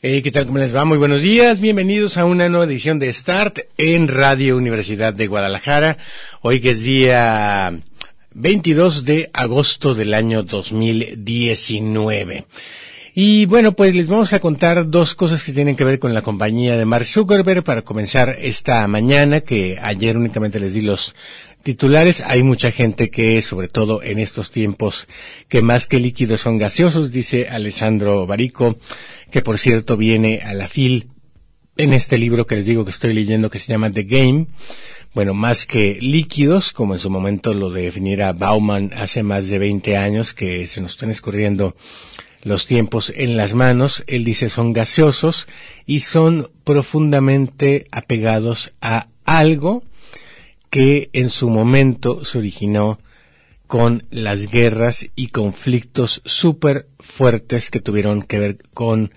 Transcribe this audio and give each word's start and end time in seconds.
Hey, 0.00 0.22
¿qué 0.22 0.30
tal? 0.30 0.46
¿Cómo 0.46 0.58
les 0.58 0.72
va? 0.72 0.84
Muy 0.84 0.96
buenos 0.96 1.22
días. 1.22 1.58
Bienvenidos 1.58 2.18
a 2.18 2.24
una 2.24 2.48
nueva 2.48 2.66
edición 2.66 3.00
de 3.00 3.12
Start 3.12 3.58
en 3.76 4.06
Radio 4.06 4.56
Universidad 4.56 5.12
de 5.12 5.26
Guadalajara. 5.26 5.98
Hoy 6.40 6.60
que 6.60 6.70
es 6.70 6.84
día 6.84 7.80
22 8.32 9.04
de 9.04 9.28
agosto 9.32 9.96
del 9.96 10.14
año 10.14 10.44
2019. 10.44 12.44
Y 13.12 13.46
bueno, 13.46 13.72
pues 13.72 13.96
les 13.96 14.06
vamos 14.06 14.32
a 14.32 14.38
contar 14.38 14.88
dos 14.88 15.16
cosas 15.16 15.42
que 15.42 15.52
tienen 15.52 15.74
que 15.74 15.82
ver 15.82 15.98
con 15.98 16.14
la 16.14 16.22
compañía 16.22 16.76
de 16.76 16.84
Mark 16.84 17.04
Zuckerberg 17.04 17.64
para 17.64 17.82
comenzar 17.82 18.36
esta 18.38 18.86
mañana, 18.86 19.40
que 19.40 19.78
ayer 19.82 20.16
únicamente 20.16 20.60
les 20.60 20.74
di 20.74 20.82
los 20.82 21.16
titulares. 21.68 22.22
Hay 22.24 22.42
mucha 22.42 22.72
gente 22.72 23.10
que, 23.10 23.42
sobre 23.42 23.68
todo 23.68 24.02
en 24.02 24.18
estos 24.18 24.50
tiempos, 24.50 25.06
que 25.48 25.60
más 25.60 25.86
que 25.86 26.00
líquidos 26.00 26.40
son 26.40 26.56
gaseosos, 26.56 27.12
dice 27.12 27.50
Alessandro 27.50 28.26
Barico, 28.26 28.78
que 29.30 29.42
por 29.42 29.58
cierto 29.58 29.98
viene 29.98 30.40
a 30.42 30.54
la 30.54 30.66
FIL 30.66 31.10
en 31.76 31.92
este 31.92 32.16
libro 32.16 32.46
que 32.46 32.54
les 32.54 32.64
digo 32.64 32.86
que 32.86 32.90
estoy 32.90 33.12
leyendo 33.12 33.50
que 33.50 33.58
se 33.58 33.70
llama 33.70 33.92
The 33.92 34.04
Game. 34.04 34.46
Bueno, 35.12 35.34
más 35.34 35.66
que 35.66 35.98
líquidos, 36.00 36.72
como 36.72 36.94
en 36.94 37.00
su 37.00 37.10
momento 37.10 37.52
lo 37.52 37.68
definiera 37.68 38.32
Bauman 38.32 38.90
hace 38.96 39.22
más 39.22 39.46
de 39.48 39.58
20 39.58 39.98
años, 39.98 40.32
que 40.32 40.66
se 40.68 40.80
nos 40.80 40.92
están 40.92 41.10
escurriendo 41.10 41.76
los 42.44 42.64
tiempos 42.64 43.12
en 43.14 43.36
las 43.36 43.52
manos, 43.52 44.04
él 44.06 44.24
dice 44.24 44.48
son 44.48 44.72
gaseosos 44.72 45.46
y 45.84 46.00
son 46.00 46.48
profundamente 46.64 47.88
apegados 47.90 48.72
a 48.80 49.08
algo 49.26 49.82
que 50.70 51.10
en 51.12 51.28
su 51.28 51.48
momento 51.50 52.24
se 52.24 52.38
originó 52.38 52.98
con 53.66 54.04
las 54.10 54.50
guerras 54.50 55.06
y 55.14 55.28
conflictos 55.28 56.22
súper 56.24 56.88
fuertes 56.98 57.70
que 57.70 57.80
tuvieron 57.80 58.22
que 58.22 58.38
ver 58.38 58.58
con 58.72 59.12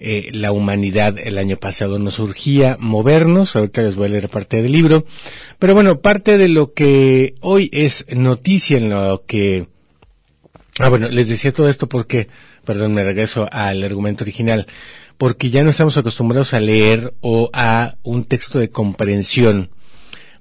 eh, 0.00 0.30
la 0.32 0.50
humanidad 0.50 1.16
el 1.22 1.38
año 1.38 1.56
pasado. 1.56 2.00
Nos 2.00 2.14
surgía 2.14 2.76
movernos, 2.80 3.54
ahorita 3.54 3.82
les 3.82 3.94
voy 3.94 4.06
a 4.06 4.10
leer 4.10 4.28
parte 4.28 4.60
del 4.60 4.72
libro, 4.72 5.06
pero 5.60 5.74
bueno, 5.74 6.00
parte 6.00 6.36
de 6.36 6.48
lo 6.48 6.72
que 6.72 7.36
hoy 7.40 7.70
es 7.72 8.04
noticia 8.12 8.76
en 8.76 8.90
lo 8.90 9.24
que... 9.24 9.68
Ah, 10.80 10.88
bueno, 10.88 11.08
les 11.08 11.28
decía 11.28 11.52
todo 11.52 11.68
esto 11.68 11.88
porque, 11.88 12.26
perdón, 12.64 12.94
me 12.94 13.04
regreso 13.04 13.48
al 13.52 13.84
argumento 13.84 14.24
original, 14.24 14.66
porque 15.16 15.50
ya 15.50 15.62
no 15.62 15.70
estamos 15.70 15.96
acostumbrados 15.96 16.54
a 16.54 16.60
leer 16.60 17.14
o 17.20 17.50
a 17.52 17.94
un 18.02 18.24
texto 18.24 18.58
de 18.58 18.70
comprensión 18.70 19.70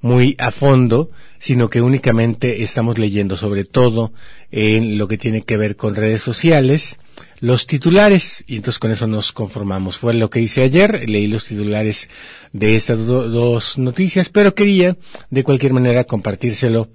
muy 0.02 0.36
a 0.40 0.52
fondo, 0.52 1.12
sino 1.40 1.70
que 1.70 1.82
únicamente 1.82 2.64
estamos 2.64 2.98
leyendo 2.98 3.38
sobre 3.38 3.66
todo 3.66 4.12
en 4.52 4.98
lo 4.98 5.08
que 5.08 5.18
tiene 5.18 5.44
que 5.44 5.58
ver 5.58 5.76
con 5.76 5.96
redes 5.96 6.22
sociales, 6.22 6.98
los 7.40 7.66
titulares, 7.66 8.44
y 8.48 8.58
entonces 8.58 8.80
con 8.80 8.92
eso 8.92 9.08
nos 9.08 9.32
conformamos. 9.32 9.98
Fue 9.98 10.14
lo 10.14 10.30
que 10.30 10.42
hice 10.42 10.62
ayer, 10.62 11.10
leí 11.10 11.28
los 11.28 11.46
titulares 11.46 12.10
de 12.54 12.76
estas 12.76 13.06
dos 13.06 13.78
noticias, 13.78 14.30
pero 14.30 14.54
quería 14.54 14.98
de 15.30 15.44
cualquier 15.44 15.74
manera 15.74 16.04
compartírselo 16.04 16.90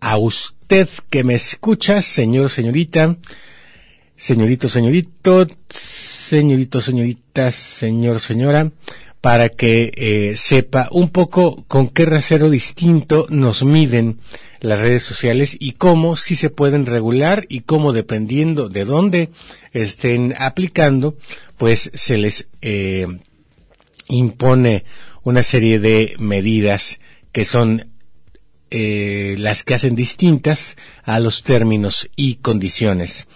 a 0.00 0.18
usted 0.18 0.88
que 1.08 1.24
me 1.24 1.34
escucha, 1.34 2.02
señor, 2.02 2.50
señorita, 2.50 3.16
señorito, 4.16 4.68
señorito, 4.68 5.46
señorito, 5.68 6.80
señorita, 6.80 7.52
señor, 7.52 8.20
señora, 8.20 8.70
para 9.22 9.48
que 9.48 9.92
eh, 9.94 10.36
sepa 10.36 10.88
un 10.90 11.08
poco 11.08 11.64
con 11.68 11.88
qué 11.88 12.04
rasero 12.04 12.50
distinto 12.50 13.26
nos 13.30 13.62
miden 13.62 14.18
las 14.60 14.80
redes 14.80 15.04
sociales 15.04 15.56
y 15.58 15.72
cómo 15.72 16.16
sí 16.16 16.34
se 16.34 16.50
pueden 16.50 16.86
regular 16.86 17.46
y 17.48 17.60
cómo 17.60 17.92
dependiendo 17.92 18.68
de 18.68 18.84
dónde 18.84 19.30
estén 19.72 20.34
aplicando, 20.36 21.16
pues 21.56 21.92
se 21.94 22.18
les 22.18 22.48
eh, 22.62 23.06
impone 24.08 24.84
una 25.22 25.44
serie 25.44 25.78
de 25.78 26.16
medidas 26.18 26.98
que 27.30 27.44
son 27.44 27.92
eh, 28.72 29.36
las 29.38 29.62
que 29.62 29.74
hacen 29.74 29.94
distintas 29.94 30.76
a 31.04 31.20
los 31.20 31.44
términos 31.44 32.08
y 32.16 32.36
condiciones 32.36 33.28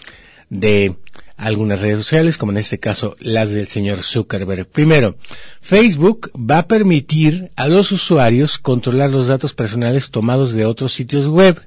de 0.50 0.96
algunas 1.36 1.80
redes 1.80 1.98
sociales, 1.98 2.38
como 2.38 2.52
en 2.52 2.58
este 2.58 2.78
caso 2.78 3.16
las 3.20 3.50
del 3.50 3.68
señor 3.68 4.02
Zuckerberg. 4.02 4.66
Primero, 4.66 5.16
Facebook 5.60 6.30
va 6.34 6.58
a 6.58 6.66
permitir 6.66 7.50
a 7.56 7.68
los 7.68 7.92
usuarios 7.92 8.58
controlar 8.58 9.10
los 9.10 9.26
datos 9.26 9.54
personales 9.54 10.10
tomados 10.10 10.52
de 10.52 10.64
otros 10.64 10.92
sitios 10.92 11.26
web. 11.26 11.60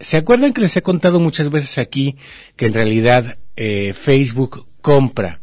¿Se 0.00 0.16
acuerdan 0.16 0.52
que 0.52 0.60
les 0.60 0.76
he 0.76 0.82
contado 0.82 1.20
muchas 1.20 1.50
veces 1.50 1.78
aquí 1.78 2.16
que 2.56 2.66
en 2.66 2.74
realidad 2.74 3.38
eh, 3.56 3.94
Facebook 3.94 4.66
compra 4.80 5.40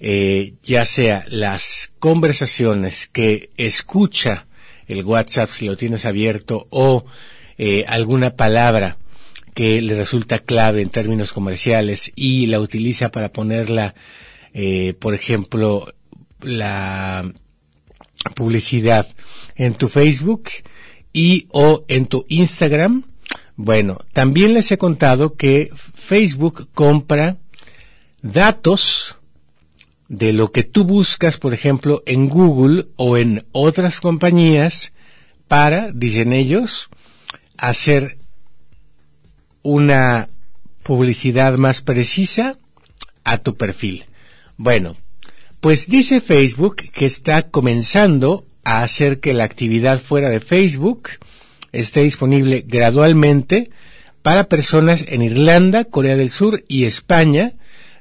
eh, 0.00 0.54
ya 0.62 0.84
sea 0.84 1.24
las 1.28 1.92
conversaciones 1.98 3.08
que 3.08 3.50
escucha 3.56 4.46
el 4.86 5.04
WhatsApp 5.04 5.50
si 5.50 5.66
lo 5.66 5.76
tienes 5.76 6.04
abierto 6.04 6.68
o 6.70 7.04
eh, 7.58 7.84
alguna 7.88 8.30
palabra 8.36 8.96
que 9.58 9.82
le 9.82 9.96
resulta 9.96 10.38
clave 10.38 10.82
en 10.82 10.88
términos 10.88 11.32
comerciales 11.32 12.12
y 12.14 12.46
la 12.46 12.60
utiliza 12.60 13.08
para 13.08 13.32
ponerla, 13.32 13.96
eh, 14.54 14.94
por 15.00 15.14
ejemplo, 15.14 15.92
la 16.40 17.28
publicidad 18.36 19.04
en 19.56 19.74
tu 19.74 19.88
Facebook 19.88 20.44
y 21.12 21.48
o 21.50 21.84
en 21.88 22.06
tu 22.06 22.24
Instagram. 22.28 23.02
Bueno, 23.56 23.98
también 24.12 24.54
les 24.54 24.70
he 24.70 24.78
contado 24.78 25.34
que 25.34 25.72
Facebook 25.92 26.68
compra 26.72 27.38
datos 28.22 29.16
de 30.06 30.32
lo 30.32 30.52
que 30.52 30.62
tú 30.62 30.84
buscas, 30.84 31.36
por 31.36 31.52
ejemplo, 31.52 32.04
en 32.06 32.28
Google 32.28 32.86
o 32.94 33.16
en 33.16 33.44
otras 33.50 34.00
compañías 34.00 34.92
para, 35.48 35.90
dicen 35.90 36.32
ellos, 36.32 36.90
hacer 37.56 38.17
una 39.62 40.28
publicidad 40.82 41.56
más 41.56 41.82
precisa 41.82 42.58
a 43.24 43.38
tu 43.38 43.56
perfil. 43.56 44.06
Bueno, 44.56 44.96
pues 45.60 45.88
dice 45.88 46.20
Facebook 46.20 46.76
que 46.92 47.06
está 47.06 47.42
comenzando 47.42 48.44
a 48.64 48.82
hacer 48.82 49.20
que 49.20 49.34
la 49.34 49.44
actividad 49.44 50.00
fuera 50.00 50.28
de 50.30 50.40
Facebook 50.40 51.10
esté 51.72 52.02
disponible 52.02 52.64
gradualmente 52.66 53.70
para 54.22 54.48
personas 54.48 55.04
en 55.08 55.22
Irlanda, 55.22 55.84
Corea 55.84 56.16
del 56.16 56.30
Sur 56.30 56.64
y 56.68 56.84
España, 56.84 57.54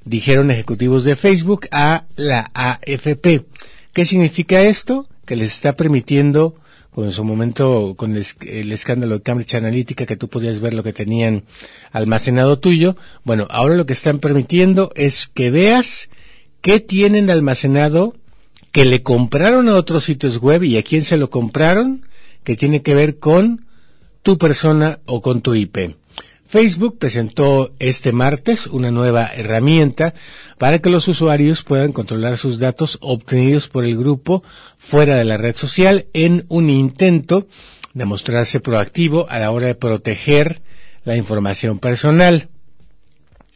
dijeron 0.04 0.52
ejecutivos 0.52 1.04
de 1.04 1.16
Facebook 1.16 1.68
a 1.72 2.06
la 2.16 2.50
AFP. 2.54 3.46
¿Qué 3.94 4.06
significa 4.06 4.62
esto? 4.62 5.08
Que 5.26 5.36
les 5.36 5.54
está 5.54 5.76
permitiendo 5.76 6.56
en 7.06 7.12
su 7.12 7.24
momento 7.24 7.94
con 7.96 8.16
el, 8.16 8.72
escándalo 8.72 9.16
de 9.16 9.22
Cambridge 9.22 9.54
Analytica 9.56 10.06
que 10.06 10.18
tú 10.18 10.28
podías 10.28 10.60
ver 10.60 10.74
lo 10.74 10.84
que 10.84 10.94
tenían 10.94 11.44
almacenado 11.92 12.60
tuyo. 12.60 12.96
Bueno, 13.24 13.48
ahora 13.50 13.76
lo 13.76 13.86
que 13.86 13.94
están 13.94 14.20
permitiendo 14.20 14.92
es 14.96 15.30
que 15.34 15.52
veas 15.52 16.10
qué 16.62 16.80
tienen 16.80 17.30
almacenado 17.30 18.16
que 18.72 18.86
le 18.86 19.04
compraron 19.04 19.70
a 19.70 19.76
otros 19.76 20.06
sitios 20.06 20.38
web 20.40 20.64
y 20.64 20.78
a 20.78 20.84
quién 20.84 21.04
se 21.04 21.18
lo 21.18 21.30
compraron, 21.30 22.06
que 22.44 22.56
tiene 22.56 22.82
que 22.82 22.96
ver 22.96 23.18
con 23.18 23.66
tu 24.24 24.38
persona 24.38 25.00
o 25.06 25.22
con 25.22 25.42
tu 25.42 25.56
IP. 25.56 25.96
Facebook 26.48 26.98
presentó 26.98 27.74
este 27.80 28.14
martes 28.14 28.68
una 28.68 28.90
nueva 28.90 29.28
herramienta 29.28 30.14
para 30.58 30.80
que 30.80 30.90
los 30.90 31.08
usuarios 31.08 31.64
puedan 31.64 31.92
controlar 31.92 32.38
sus 32.38 32.58
datos 32.58 32.98
obtenidos 33.02 33.68
por 33.68 33.84
el 33.84 33.98
grupo 33.98 34.44
fuera 34.78 35.18
de 35.18 35.26
la 35.26 35.36
red 35.36 35.56
social 35.56 36.06
en 36.14 36.46
un 36.48 36.70
intento 36.70 37.48
de 37.94 38.06
mostrarse 38.06 38.62
proactivo 38.62 39.30
a 39.30 39.40
la 39.40 39.52
hora 39.52 39.68
de 39.68 39.76
proteger 39.76 40.62
la 41.04 41.18
información 41.18 41.80
personal. 41.80 42.48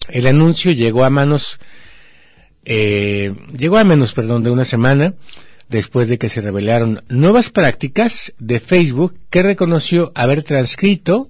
El 0.09 0.27
anuncio 0.27 0.71
llegó 0.71 1.05
a 1.05 1.09
manos, 1.09 1.59
eh, 2.65 3.33
llegó 3.57 3.77
a 3.77 3.83
menos, 3.85 4.11
perdón, 4.13 4.43
de 4.43 4.51
una 4.51 4.65
semana 4.65 5.13
después 5.69 6.09
de 6.09 6.17
que 6.17 6.27
se 6.27 6.41
revelaron 6.41 7.03
nuevas 7.07 7.49
prácticas 7.49 8.33
de 8.37 8.59
Facebook 8.59 9.15
que 9.29 9.41
reconoció 9.41 10.11
haber 10.13 10.43
transcrito 10.43 11.29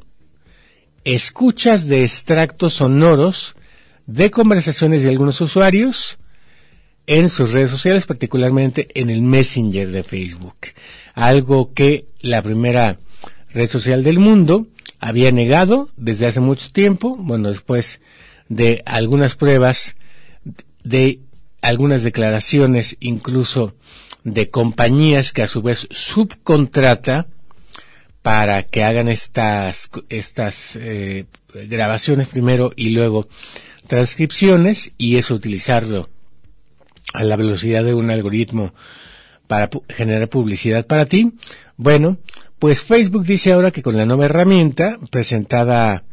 escuchas 1.03 1.87
de 1.87 2.03
extractos 2.03 2.73
sonoros 2.75 3.55
de 4.05 4.31
conversaciones 4.31 5.03
de 5.03 5.09
algunos 5.09 5.41
usuarios 5.41 6.17
en 7.07 7.29
sus 7.29 7.51
redes 7.51 7.71
sociales, 7.71 8.05
particularmente 8.05 8.87
en 8.93 9.09
el 9.09 9.21
Messenger 9.21 9.89
de 9.91 10.03
Facebook. 10.03 10.55
Algo 11.13 11.73
que 11.73 12.05
la 12.21 12.41
primera 12.41 12.99
red 13.53 13.69
social 13.69 14.03
del 14.03 14.19
mundo 14.19 14.67
había 14.99 15.31
negado 15.31 15.89
desde 15.97 16.27
hace 16.27 16.39
mucho 16.39 16.71
tiempo, 16.71 17.15
bueno, 17.17 17.49
después 17.49 17.99
de 18.49 18.83
algunas 18.85 19.35
pruebas, 19.35 19.95
de 20.83 21.19
algunas 21.61 22.03
declaraciones 22.03 22.97
incluso 22.99 23.73
de 24.23 24.49
compañías 24.49 25.31
que 25.31 25.41
a 25.41 25.47
su 25.47 25.61
vez 25.61 25.87
subcontrata 25.89 27.27
para 28.21 28.63
que 28.63 28.83
hagan 28.83 29.07
estas, 29.07 29.89
estas 30.09 30.75
eh, 30.75 31.25
grabaciones 31.67 32.27
primero 32.27 32.71
y 32.75 32.91
luego 32.91 33.27
transcripciones 33.87 34.91
y 34.97 35.17
eso 35.17 35.33
utilizarlo 35.33 36.09
a 37.13 37.23
la 37.23 37.35
velocidad 37.35 37.83
de 37.83 37.93
un 37.93 38.09
algoritmo 38.09 38.73
para 39.47 39.69
generar 39.89 40.29
publicidad 40.29 40.85
para 40.85 41.05
ti. 41.05 41.33
Bueno, 41.77 42.17
pues 42.59 42.83
Facebook 42.83 43.25
dice 43.25 43.51
ahora 43.51 43.71
que 43.71 43.81
con 43.81 43.97
la 43.97 44.05
nueva 44.05 44.25
herramienta 44.25 44.99
presentada 45.09 46.03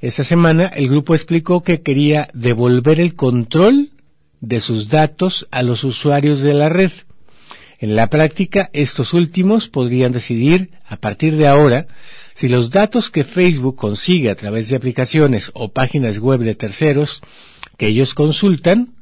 esta 0.00 0.24
semana, 0.24 0.66
el 0.66 0.88
grupo 0.88 1.14
explicó 1.14 1.62
que 1.62 1.80
quería 1.80 2.28
devolver 2.34 2.98
el 2.98 3.14
control 3.14 3.92
de 4.40 4.60
sus 4.60 4.88
datos 4.88 5.46
a 5.52 5.62
los 5.62 5.84
usuarios 5.84 6.40
de 6.40 6.54
la 6.54 6.68
red. 6.68 6.90
En 7.82 7.96
la 7.96 8.06
práctica, 8.06 8.70
estos 8.72 9.12
últimos 9.12 9.68
podrían 9.68 10.12
decidir, 10.12 10.70
a 10.86 10.98
partir 10.98 11.36
de 11.36 11.48
ahora, 11.48 11.88
si 12.32 12.48
los 12.48 12.70
datos 12.70 13.10
que 13.10 13.24
Facebook 13.24 13.74
consigue 13.74 14.30
a 14.30 14.36
través 14.36 14.68
de 14.68 14.76
aplicaciones 14.76 15.50
o 15.52 15.72
páginas 15.72 16.20
web 16.20 16.38
de 16.42 16.54
terceros 16.54 17.22
que 17.78 17.88
ellos 17.88 18.14
consultan, 18.14 18.94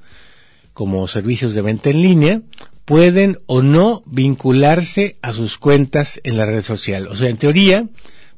como 0.72 1.06
servicios 1.08 1.52
de 1.52 1.60
venta 1.60 1.90
en 1.90 2.00
línea, 2.00 2.40
pueden 2.86 3.40
o 3.44 3.60
no 3.60 4.02
vincularse 4.06 5.18
a 5.20 5.34
sus 5.34 5.58
cuentas 5.58 6.18
en 6.24 6.38
la 6.38 6.46
red 6.46 6.62
social. 6.62 7.06
O 7.08 7.16
sea, 7.16 7.28
en 7.28 7.36
teoría, 7.36 7.86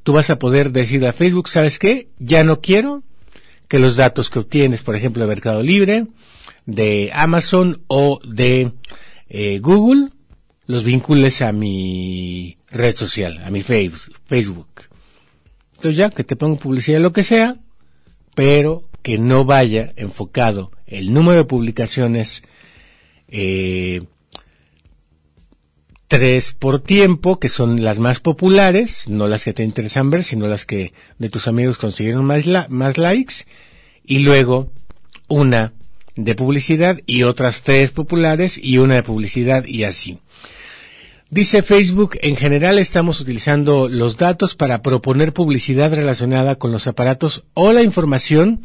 tú 0.03 0.13
vas 0.13 0.29
a 0.29 0.41
poder 0.41 0.73
decir 0.73 1.07
a 1.07 1.13
Facebook, 1.13 1.49
¿sabes 1.49 1.79
qué? 1.79 2.09
Ya 2.19 2.43
no 2.43 2.61
quiero 2.61 3.05
que 3.69 3.79
los 3.79 3.95
datos 3.95 4.29
que 4.29 4.41
obtienes, 4.41 4.83
por 4.83 4.97
ejemplo, 4.97 5.23
de 5.23 5.29
Mercado 5.29 5.63
Libre, 5.63 6.09
de 6.67 7.13
Amazon 7.15 7.83
o 7.87 8.19
de 8.25 8.73
eh, 9.29 9.61
Google, 9.61 10.09
los 10.73 10.85
vincules 10.85 11.43
a 11.43 11.53
mi 11.53 12.57
red 12.71 12.97
social, 12.97 13.43
a 13.45 13.51
mi 13.51 13.63
Facebook. 13.63 14.71
Entonces 15.77 15.97
ya 15.99 16.09
que 16.09 16.25
te 16.25 16.35
pongo 16.35 16.59
publicidad 16.59 16.99
lo 16.99 17.13
que 17.13 17.25
sea, 17.25 17.57
pero 18.35 18.89
que 19.03 19.19
no 19.19 19.45
vaya 19.45 19.93
enfocado 19.97 20.73
el 20.87 21.13
número 21.13 21.37
de 21.37 21.45
publicaciones 21.45 22.43
eh, 23.29 24.05
tres 26.09 26.55
por 26.55 26.81
tiempo, 26.81 27.39
que 27.39 27.51
son 27.51 27.85
las 27.85 27.99
más 27.99 28.21
populares, 28.21 29.07
no 29.09 29.29
las 29.29 29.45
que 29.45 29.53
te 29.53 29.65
interesan 29.65 30.09
ver, 30.09 30.25
sino 30.25 30.47
las 30.47 30.65
que 30.65 30.95
de 31.19 31.29
tus 31.29 31.49
amigos 31.49 31.77
consiguieron 31.77 32.25
más, 32.25 32.47
más 32.71 32.97
likes, 32.97 33.45
y 34.07 34.21
luego 34.21 34.73
una 35.29 35.75
de 36.17 36.35
publicidad 36.35 36.99
y 37.05 37.25
otras 37.25 37.63
tres 37.63 37.91
populares 37.91 38.57
y 38.57 38.79
una 38.79 38.95
de 38.95 39.03
publicidad 39.03 39.67
y 39.67 39.85
así. 39.85 40.19
Dice 41.33 41.63
Facebook, 41.63 42.19
en 42.21 42.37
general 42.37 42.79
estamos 42.79 43.19
utilizando 43.19 43.89
los 43.89 44.19
datos 44.19 44.55
para 44.55 44.83
proponer 44.83 45.33
publicidad 45.33 45.95
relacionada 45.95 46.57
con 46.57 46.73
los 46.73 46.87
aparatos 46.87 47.45
o 47.55 47.73
la 47.73 47.83
información 47.83 48.61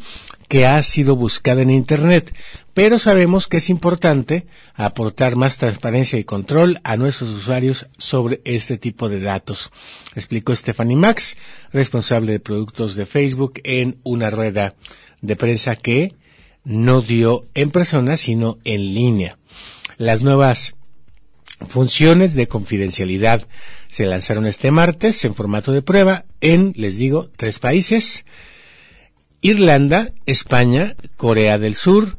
que 0.48 0.66
ha 0.66 0.82
sido 0.82 1.16
buscada 1.16 1.62
en 1.62 1.70
Internet, 1.70 2.30
pero 2.74 2.98
sabemos 2.98 3.48
que 3.48 3.56
es 3.56 3.70
importante 3.70 4.46
aportar 4.74 5.34
más 5.34 5.56
transparencia 5.56 6.18
y 6.18 6.24
control 6.24 6.78
a 6.84 6.98
nuestros 6.98 7.30
usuarios 7.30 7.86
sobre 7.96 8.42
este 8.44 8.76
tipo 8.76 9.08
de 9.08 9.20
datos, 9.20 9.70
explicó 10.14 10.54
Stephanie 10.54 10.94
Max, 10.94 11.38
responsable 11.72 12.32
de 12.32 12.40
productos 12.40 12.96
de 12.96 13.06
Facebook, 13.06 13.62
en 13.64 13.96
una 14.02 14.28
rueda 14.28 14.74
de 15.22 15.36
prensa 15.36 15.74
que 15.74 16.12
no 16.64 17.00
dio 17.00 17.46
en 17.54 17.70
persona, 17.70 18.18
sino 18.18 18.58
en 18.64 18.92
línea. 18.92 19.38
Las 19.96 20.20
nuevas 20.20 20.74
funciones 21.66 22.34
de 22.34 22.48
confidencialidad 22.48 23.46
se 23.90 24.06
lanzaron 24.06 24.46
este 24.46 24.70
martes 24.70 25.24
en 25.24 25.34
formato 25.34 25.72
de 25.72 25.82
prueba 25.82 26.24
en, 26.40 26.72
les 26.76 26.98
digo, 26.98 27.30
tres 27.36 27.58
países, 27.58 28.24
Irlanda, 29.40 30.12
España, 30.26 30.96
Corea 31.16 31.58
del 31.58 31.74
Sur, 31.74 32.16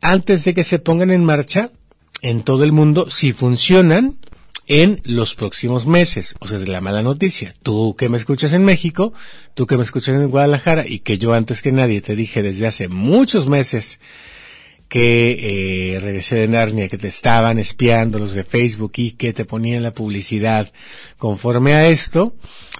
antes 0.00 0.44
de 0.44 0.54
que 0.54 0.64
se 0.64 0.78
pongan 0.78 1.10
en 1.10 1.24
marcha 1.24 1.70
en 2.20 2.42
todo 2.42 2.64
el 2.64 2.72
mundo 2.72 3.10
si 3.10 3.32
funcionan 3.32 4.18
en 4.66 5.00
los 5.04 5.34
próximos 5.34 5.86
meses. 5.86 6.34
O 6.40 6.46
sea, 6.46 6.58
es 6.58 6.68
la 6.68 6.80
mala 6.80 7.02
noticia. 7.02 7.54
Tú 7.62 7.96
que 7.96 8.08
me 8.08 8.18
escuchas 8.18 8.52
en 8.52 8.64
México, 8.64 9.12
tú 9.54 9.66
que 9.66 9.76
me 9.76 9.82
escuchas 9.82 10.14
en 10.14 10.28
Guadalajara 10.28 10.86
y 10.86 11.00
que 11.00 11.18
yo 11.18 11.32
antes 11.32 11.62
que 11.62 11.72
nadie 11.72 12.02
te 12.02 12.16
dije 12.16 12.42
desde 12.42 12.66
hace 12.66 12.88
muchos 12.88 13.46
meses 13.46 13.98
que 14.88 15.94
eh, 15.94 16.00
regresé 16.00 16.36
de 16.36 16.48
Narnia, 16.48 16.88
que 16.88 16.98
te 16.98 17.08
estaban 17.08 17.58
espiando 17.58 18.18
los 18.18 18.32
de 18.32 18.44
Facebook 18.44 18.92
y 18.96 19.12
que 19.12 19.32
te 19.32 19.44
ponían 19.44 19.82
la 19.82 19.92
publicidad 19.92 20.72
conforme 21.18 21.74
a 21.74 21.88
esto, 21.88 22.34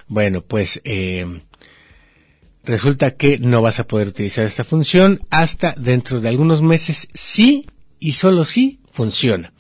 bueno, 0.07 0.41
pues 0.41 0.81
eh, 0.85 1.43
resulta 2.65 3.13
que 3.13 3.39
no 3.39 3.61
vas 3.61 3.79
a 3.79 3.87
poder 3.87 4.09
utilizar 4.09 4.45
esta 4.45 4.65
función 4.65 5.21
hasta 5.31 5.75
dentro 5.77 6.21
de 6.21 6.29
algunos 6.29 6.63
meses, 6.63 7.09
sí 7.13 7.67
y 8.01 8.13
solo 8.13 8.45
si 8.45 8.81
funciona. 8.91 9.53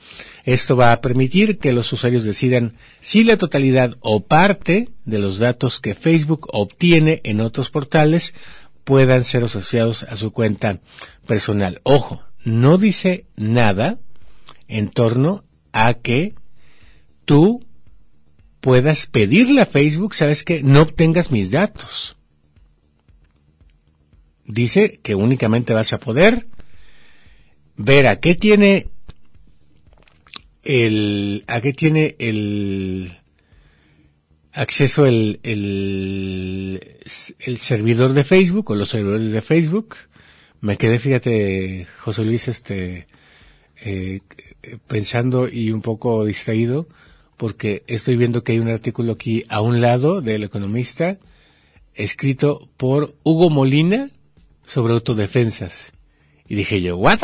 Esto 0.44 0.76
va 0.76 0.92
a 0.92 1.02
permitir 1.02 1.58
que 1.58 1.74
los 1.74 1.92
usuarios 1.92 2.24
decidan 2.24 2.78
si 3.02 3.24
la 3.24 3.36
totalidad 3.36 3.98
o 4.00 4.20
parte 4.20 4.88
de 5.04 5.18
los 5.18 5.38
datos 5.38 5.78
que 5.80 5.94
Facebook 5.94 6.48
obtiene 6.50 7.20
en 7.24 7.42
otros 7.42 7.68
portales 7.68 8.32
puedan 8.84 9.24
ser 9.24 9.44
asociados 9.44 10.04
a 10.04 10.16
su 10.16 10.32
cuenta 10.32 10.80
personal. 11.26 11.80
Ojo, 11.82 12.24
no 12.48 12.78
dice 12.78 13.26
nada 13.36 13.98
en 14.66 14.88
torno 14.88 15.44
a 15.72 15.94
que 15.94 16.34
tú 17.24 17.64
puedas 18.60 19.06
pedirle 19.06 19.60
a 19.60 19.66
Facebook, 19.66 20.14
sabes 20.14 20.44
que 20.44 20.62
no 20.62 20.82
obtengas 20.82 21.30
mis 21.30 21.50
datos. 21.50 22.16
Dice 24.44 25.00
que 25.02 25.14
únicamente 25.14 25.74
vas 25.74 25.92
a 25.92 26.00
poder 26.00 26.46
ver 27.76 28.06
a 28.06 28.18
qué 28.18 28.34
tiene 28.34 28.88
el, 30.62 31.44
a 31.46 31.60
qué 31.60 31.72
tiene 31.72 32.16
el 32.18 33.18
acceso 34.52 35.06
el, 35.06 35.38
el, 35.44 36.98
el 37.38 37.58
servidor 37.58 38.12
de 38.12 38.24
Facebook 38.24 38.70
o 38.70 38.74
los 38.74 38.88
servidores 38.88 39.30
de 39.30 39.42
Facebook 39.42 39.96
me 40.60 40.76
quedé, 40.76 40.98
fíjate, 40.98 41.86
José 42.00 42.24
Luis, 42.24 42.48
este, 42.48 43.06
eh, 43.82 44.20
pensando 44.86 45.48
y 45.48 45.70
un 45.70 45.82
poco 45.82 46.24
distraído, 46.24 46.88
porque 47.36 47.84
estoy 47.86 48.16
viendo 48.16 48.42
que 48.42 48.52
hay 48.52 48.58
un 48.58 48.68
artículo 48.68 49.12
aquí 49.12 49.44
a 49.48 49.60
un 49.60 49.80
lado 49.80 50.20
del 50.20 50.42
economista, 50.42 51.18
escrito 51.94 52.68
por 52.76 53.14
Hugo 53.22 53.50
Molina 53.50 54.10
sobre 54.66 54.92
autodefensas. 54.92 55.92
Y 56.48 56.54
dije 56.54 56.80
yo, 56.80 56.96
¿what? 56.96 57.20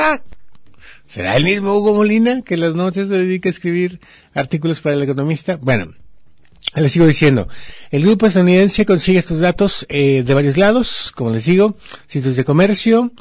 ¿Será 1.06 1.36
el 1.36 1.44
mismo 1.44 1.76
Hugo 1.76 1.94
Molina 1.94 2.42
que 2.42 2.56
las 2.56 2.74
noches 2.74 3.08
se 3.08 3.14
dedica 3.14 3.48
a 3.48 3.52
escribir 3.52 4.00
artículos 4.32 4.80
para 4.80 4.94
el 4.96 5.02
economista? 5.02 5.56
Bueno, 5.56 5.94
les 6.80 6.92
sigo 6.92 7.06
diciendo, 7.06 7.48
el 7.90 8.02
grupo 8.02 8.26
estadounidense 8.26 8.84
consigue 8.84 9.18
estos 9.18 9.38
datos 9.38 9.86
eh, 9.88 10.22
de 10.24 10.34
varios 10.34 10.56
lados, 10.56 11.12
como 11.14 11.30
les 11.30 11.44
digo, 11.44 11.76
sitios 12.08 12.36
de 12.36 12.44
comercio, 12.44 13.12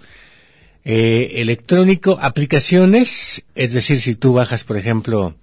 eh, 0.83 1.33
electrónico, 1.35 2.17
aplicaciones, 2.21 3.43
es 3.55 3.73
decir, 3.73 4.01
si 4.01 4.15
tú 4.15 4.33
bajas, 4.33 4.63
por 4.63 4.77
ejemplo, 4.77 5.35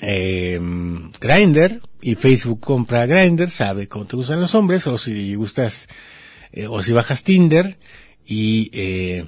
eh, 0.00 0.60
Grinder 1.20 1.80
y 2.02 2.14
Facebook 2.14 2.60
compra 2.60 3.06
Grinder, 3.06 3.50
sabe 3.50 3.88
cómo 3.88 4.04
te 4.04 4.16
gustan 4.16 4.40
los 4.40 4.54
hombres, 4.54 4.86
o 4.86 4.98
si 4.98 5.34
gustas, 5.34 5.88
eh, 6.52 6.66
o 6.66 6.82
si 6.82 6.92
bajas 6.92 7.24
Tinder 7.24 7.78
y 8.26 8.70
eh, 8.72 9.26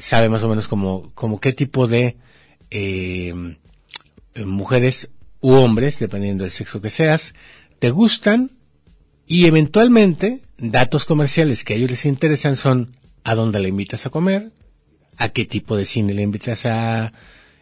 sabe 0.00 0.28
más 0.28 0.42
o 0.42 0.48
menos 0.48 0.68
como, 0.68 1.12
como 1.14 1.40
qué 1.40 1.52
tipo 1.52 1.86
de 1.86 2.16
eh, 2.70 3.34
mujeres 4.44 5.10
u 5.44 5.56
hombres, 5.56 5.98
dependiendo 5.98 6.44
del 6.44 6.52
sexo 6.52 6.80
que 6.80 6.88
seas, 6.88 7.34
te 7.78 7.90
gustan 7.90 8.52
y 9.26 9.44
eventualmente 9.44 10.40
datos 10.56 11.04
comerciales 11.04 11.64
que 11.64 11.74
a 11.74 11.76
ellos 11.76 11.90
les 11.90 12.06
interesan 12.06 12.56
son 12.56 12.96
a 13.24 13.34
dónde 13.34 13.60
le 13.60 13.68
invitas 13.68 14.06
a 14.06 14.10
comer, 14.10 14.52
a 15.18 15.28
qué 15.28 15.44
tipo 15.44 15.76
de 15.76 15.84
cine 15.84 16.14
le 16.14 16.22
invitas 16.22 16.64
a 16.64 17.12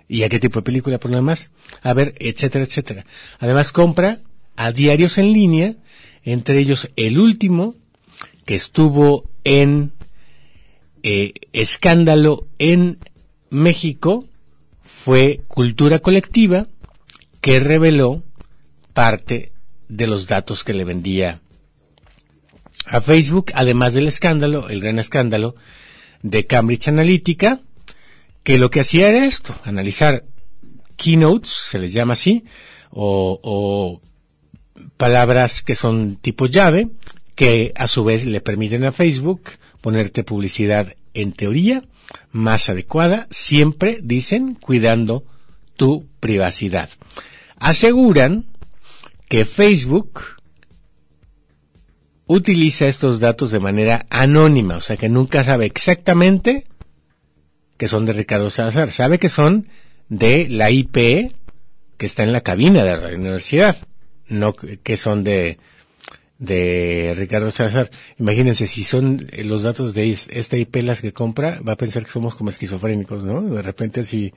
y 0.06 0.22
a 0.22 0.28
qué 0.28 0.38
tipo 0.38 0.60
de 0.60 0.64
película 0.64 1.00
por 1.00 1.10
lo 1.10 1.16
demás, 1.16 1.50
a 1.82 1.92
ver, 1.92 2.14
etcétera, 2.20 2.64
etcétera. 2.64 3.04
Además 3.40 3.72
compra 3.72 4.20
a 4.54 4.70
diarios 4.70 5.18
en 5.18 5.32
línea, 5.32 5.74
entre 6.22 6.60
ellos 6.60 6.88
el 6.94 7.18
último 7.18 7.74
que 8.44 8.54
estuvo 8.54 9.28
en 9.42 9.90
eh, 11.02 11.32
escándalo 11.52 12.46
en 12.60 12.98
México 13.50 14.24
fue 14.84 15.40
Cultura 15.48 15.98
Colectiva 15.98 16.68
que 17.42 17.60
reveló 17.60 18.22
parte 18.94 19.52
de 19.88 20.06
los 20.06 20.26
datos 20.26 20.64
que 20.64 20.72
le 20.72 20.84
vendía 20.84 21.40
a 22.86 23.00
Facebook, 23.00 23.52
además 23.54 23.92
del 23.92 24.08
escándalo, 24.08 24.70
el 24.70 24.80
gran 24.80 24.98
escándalo 24.98 25.54
de 26.22 26.46
Cambridge 26.46 26.88
Analytica, 26.88 27.60
que 28.44 28.58
lo 28.58 28.70
que 28.70 28.80
hacía 28.80 29.08
era 29.08 29.26
esto, 29.26 29.54
analizar 29.64 30.24
keynotes, 30.96 31.50
se 31.50 31.78
les 31.78 31.92
llama 31.92 32.14
así, 32.14 32.44
o, 32.90 33.40
o 33.42 34.00
palabras 34.96 35.62
que 35.62 35.74
son 35.74 36.16
tipo 36.16 36.46
llave, 36.46 36.88
que 37.34 37.72
a 37.74 37.88
su 37.88 38.04
vez 38.04 38.24
le 38.24 38.40
permiten 38.40 38.84
a 38.84 38.92
Facebook 38.92 39.50
ponerte 39.80 40.22
publicidad 40.22 40.94
en 41.12 41.32
teoría 41.32 41.82
más 42.30 42.68
adecuada, 42.68 43.26
siempre, 43.30 43.98
dicen, 44.00 44.54
cuidando 44.54 45.24
tu 45.76 46.06
privacidad. 46.20 46.88
Aseguran 47.62 48.44
que 49.28 49.44
Facebook 49.44 50.20
utiliza 52.26 52.88
estos 52.88 53.20
datos 53.20 53.52
de 53.52 53.60
manera 53.60 54.04
anónima, 54.10 54.78
o 54.78 54.80
sea 54.80 54.96
que 54.96 55.08
nunca 55.08 55.44
sabe 55.44 55.66
exactamente 55.66 56.66
que 57.76 57.86
son 57.86 58.04
de 58.04 58.14
Ricardo 58.14 58.50
Salazar, 58.50 58.90
sabe 58.90 59.20
que 59.20 59.28
son 59.28 59.68
de 60.08 60.48
la 60.48 60.72
IP 60.72 60.96
que 61.98 62.06
está 62.06 62.24
en 62.24 62.32
la 62.32 62.40
cabina 62.40 62.82
de 62.82 62.96
la 62.96 63.16
universidad, 63.16 63.76
no 64.26 64.54
que 64.54 64.96
son 64.96 65.22
de 65.22 65.58
de 66.42 67.14
Ricardo 67.16 67.52
Salazar. 67.52 67.90
Imagínense, 68.18 68.66
si 68.66 68.82
son 68.82 69.28
los 69.44 69.62
datos 69.62 69.94
de 69.94 70.10
esta 70.10 70.56
IP 70.56 70.82
las 70.82 71.00
que 71.00 71.12
compra, 71.12 71.60
va 71.66 71.74
a 71.74 71.76
pensar 71.76 72.04
que 72.04 72.10
somos 72.10 72.34
como 72.34 72.50
esquizofrénicos, 72.50 73.22
¿no? 73.22 73.42
De 73.42 73.62
repente 73.62 74.02
si, 74.02 74.34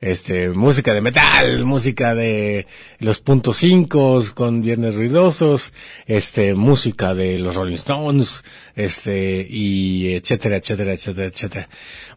este, 0.00 0.50
música 0.50 0.94
de 0.94 1.00
metal, 1.00 1.64
música 1.64 2.14
de 2.14 2.68
los 3.00 3.18
puntos 3.18 3.56
cinco 3.56 4.22
con 4.34 4.62
viernes 4.62 4.94
ruidosos, 4.94 5.72
este, 6.06 6.54
música 6.54 7.12
de 7.12 7.40
los 7.40 7.56
Rolling 7.56 7.74
Stones, 7.74 8.44
este, 8.76 9.44
y 9.50 10.12
etcétera, 10.12 10.58
etcétera, 10.58 10.92
etcétera, 10.92 11.26
etcétera. 11.26 11.68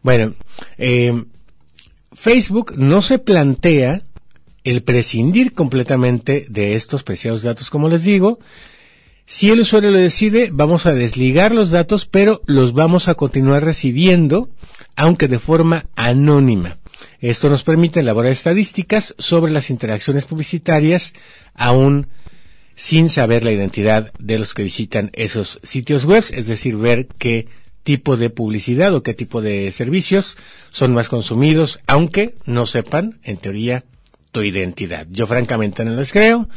Bueno, 0.02 0.34
eh, 0.78 1.20
Facebook 2.12 2.74
no 2.76 3.02
se 3.02 3.18
plantea 3.18 4.02
el 4.62 4.84
prescindir 4.84 5.52
completamente 5.52 6.46
de 6.48 6.76
estos 6.76 7.02
preciados 7.02 7.42
datos, 7.42 7.70
como 7.70 7.88
les 7.88 8.04
digo, 8.04 8.38
si 9.26 9.50
el 9.50 9.60
usuario 9.60 9.90
lo 9.90 9.98
decide, 9.98 10.50
vamos 10.52 10.86
a 10.86 10.94
desligar 10.94 11.54
los 11.54 11.70
datos, 11.70 12.06
pero 12.06 12.42
los 12.46 12.72
vamos 12.72 13.08
a 13.08 13.14
continuar 13.14 13.64
recibiendo, 13.64 14.50
aunque 14.96 15.28
de 15.28 15.38
forma 15.38 15.86
anónima. 15.96 16.78
Esto 17.20 17.48
nos 17.48 17.62
permite 17.62 18.00
elaborar 18.00 18.32
estadísticas 18.32 19.14
sobre 19.18 19.52
las 19.52 19.70
interacciones 19.70 20.26
publicitarias, 20.26 21.12
aún 21.54 22.08
sin 22.74 23.10
saber 23.10 23.44
la 23.44 23.52
identidad 23.52 24.12
de 24.18 24.38
los 24.38 24.54
que 24.54 24.64
visitan 24.64 25.10
esos 25.12 25.60
sitios 25.62 26.04
web, 26.04 26.24
es 26.32 26.46
decir, 26.46 26.76
ver 26.76 27.06
qué 27.18 27.46
tipo 27.82 28.16
de 28.16 28.30
publicidad 28.30 28.94
o 28.94 29.02
qué 29.02 29.14
tipo 29.14 29.40
de 29.40 29.70
servicios 29.72 30.36
son 30.70 30.94
más 30.94 31.08
consumidos, 31.08 31.80
aunque 31.86 32.34
no 32.44 32.66
sepan, 32.66 33.18
en 33.22 33.36
teoría, 33.36 33.84
tu 34.32 34.42
identidad. 34.42 35.06
Yo 35.10 35.26
francamente 35.26 35.84
no 35.84 35.94
les 35.94 36.10
creo. 36.10 36.48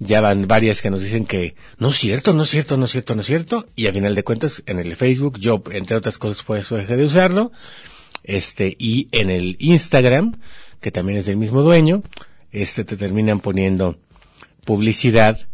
Ya 0.00 0.20
van 0.20 0.46
varias 0.46 0.80
que 0.80 0.90
nos 0.90 1.02
dicen 1.02 1.26
que 1.26 1.56
no 1.78 1.90
es 1.90 1.98
cierto, 1.98 2.32
no 2.32 2.44
es 2.44 2.50
cierto, 2.50 2.76
no 2.76 2.84
es 2.84 2.92
cierto, 2.92 3.14
no 3.14 3.20
es 3.20 3.26
cierto, 3.26 3.66
y 3.74 3.88
a 3.88 3.92
final 3.92 4.14
de 4.14 4.22
cuentas 4.22 4.62
en 4.66 4.78
el 4.78 4.94
Facebook, 4.94 5.40
yo 5.40 5.60
entre 5.72 5.96
otras 5.96 6.18
cosas 6.18 6.44
por 6.44 6.56
eso 6.56 6.76
dejé 6.76 6.96
de 6.96 7.04
usarlo, 7.04 7.50
este, 8.22 8.76
y 8.78 9.08
en 9.10 9.28
el 9.28 9.56
Instagram, 9.58 10.36
que 10.80 10.92
también 10.92 11.18
es 11.18 11.26
del 11.26 11.36
mismo 11.36 11.62
dueño, 11.62 12.04
este 12.52 12.84
te 12.84 12.96
terminan 12.96 13.40
poniendo 13.40 13.98
publicidad 14.64 15.48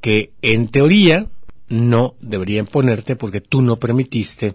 que 0.00 0.30
en 0.40 0.68
teoría 0.68 1.26
no 1.68 2.14
deberían 2.20 2.66
ponerte 2.66 3.16
porque 3.16 3.40
tú 3.40 3.60
no 3.60 3.76
permitiste 3.76 4.54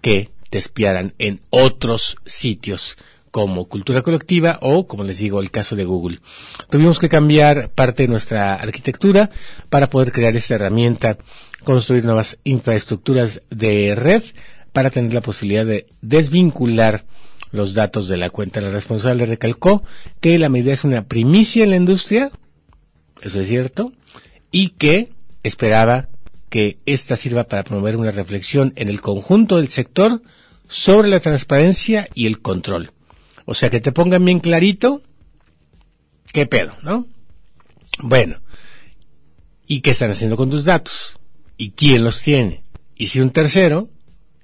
que 0.00 0.30
te 0.50 0.58
espiaran 0.58 1.14
en 1.18 1.40
otros 1.50 2.16
sitios 2.26 2.96
como 3.32 3.64
cultura 3.64 4.02
colectiva 4.02 4.58
o, 4.60 4.86
como 4.86 5.02
les 5.02 5.18
digo, 5.18 5.40
el 5.40 5.50
caso 5.50 5.74
de 5.74 5.86
Google. 5.86 6.20
Tuvimos 6.70 6.98
que 6.98 7.08
cambiar 7.08 7.70
parte 7.70 8.04
de 8.04 8.08
nuestra 8.08 8.54
arquitectura 8.54 9.30
para 9.70 9.88
poder 9.88 10.12
crear 10.12 10.36
esta 10.36 10.54
herramienta, 10.54 11.16
construir 11.64 12.04
nuevas 12.04 12.38
infraestructuras 12.44 13.40
de 13.50 13.94
red 13.96 14.22
para 14.72 14.90
tener 14.90 15.14
la 15.14 15.22
posibilidad 15.22 15.64
de 15.64 15.86
desvincular 16.02 17.04
los 17.52 17.72
datos 17.72 18.06
de 18.06 18.18
la 18.18 18.28
cuenta. 18.28 18.60
La 18.60 18.70
responsable 18.70 19.24
recalcó 19.24 19.82
que 20.20 20.38
la 20.38 20.50
medida 20.50 20.74
es 20.74 20.84
una 20.84 21.04
primicia 21.04 21.64
en 21.64 21.70
la 21.70 21.76
industria, 21.76 22.30
eso 23.22 23.40
es 23.40 23.48
cierto, 23.48 23.92
y 24.50 24.70
que 24.70 25.08
esperaba 25.42 26.08
que 26.50 26.76
esta 26.84 27.16
sirva 27.16 27.44
para 27.44 27.64
promover 27.64 27.96
una 27.96 28.10
reflexión 28.10 28.74
en 28.76 28.90
el 28.90 29.00
conjunto 29.00 29.56
del 29.56 29.68
sector 29.68 30.20
sobre 30.68 31.08
la 31.08 31.20
transparencia 31.20 32.10
y 32.14 32.26
el 32.26 32.42
control. 32.42 32.92
O 33.44 33.54
sea, 33.54 33.70
que 33.70 33.80
te 33.80 33.92
pongan 33.92 34.24
bien 34.24 34.40
clarito 34.40 35.02
qué 36.32 36.46
pedo, 36.46 36.76
¿no? 36.82 37.06
Bueno, 37.98 38.40
¿y 39.66 39.80
qué 39.80 39.90
están 39.90 40.10
haciendo 40.10 40.36
con 40.36 40.50
tus 40.50 40.64
datos? 40.64 41.18
¿Y 41.56 41.70
quién 41.70 42.04
los 42.04 42.22
tiene? 42.22 42.64
Y 42.96 43.08
si 43.08 43.20
un 43.20 43.30
tercero, 43.30 43.88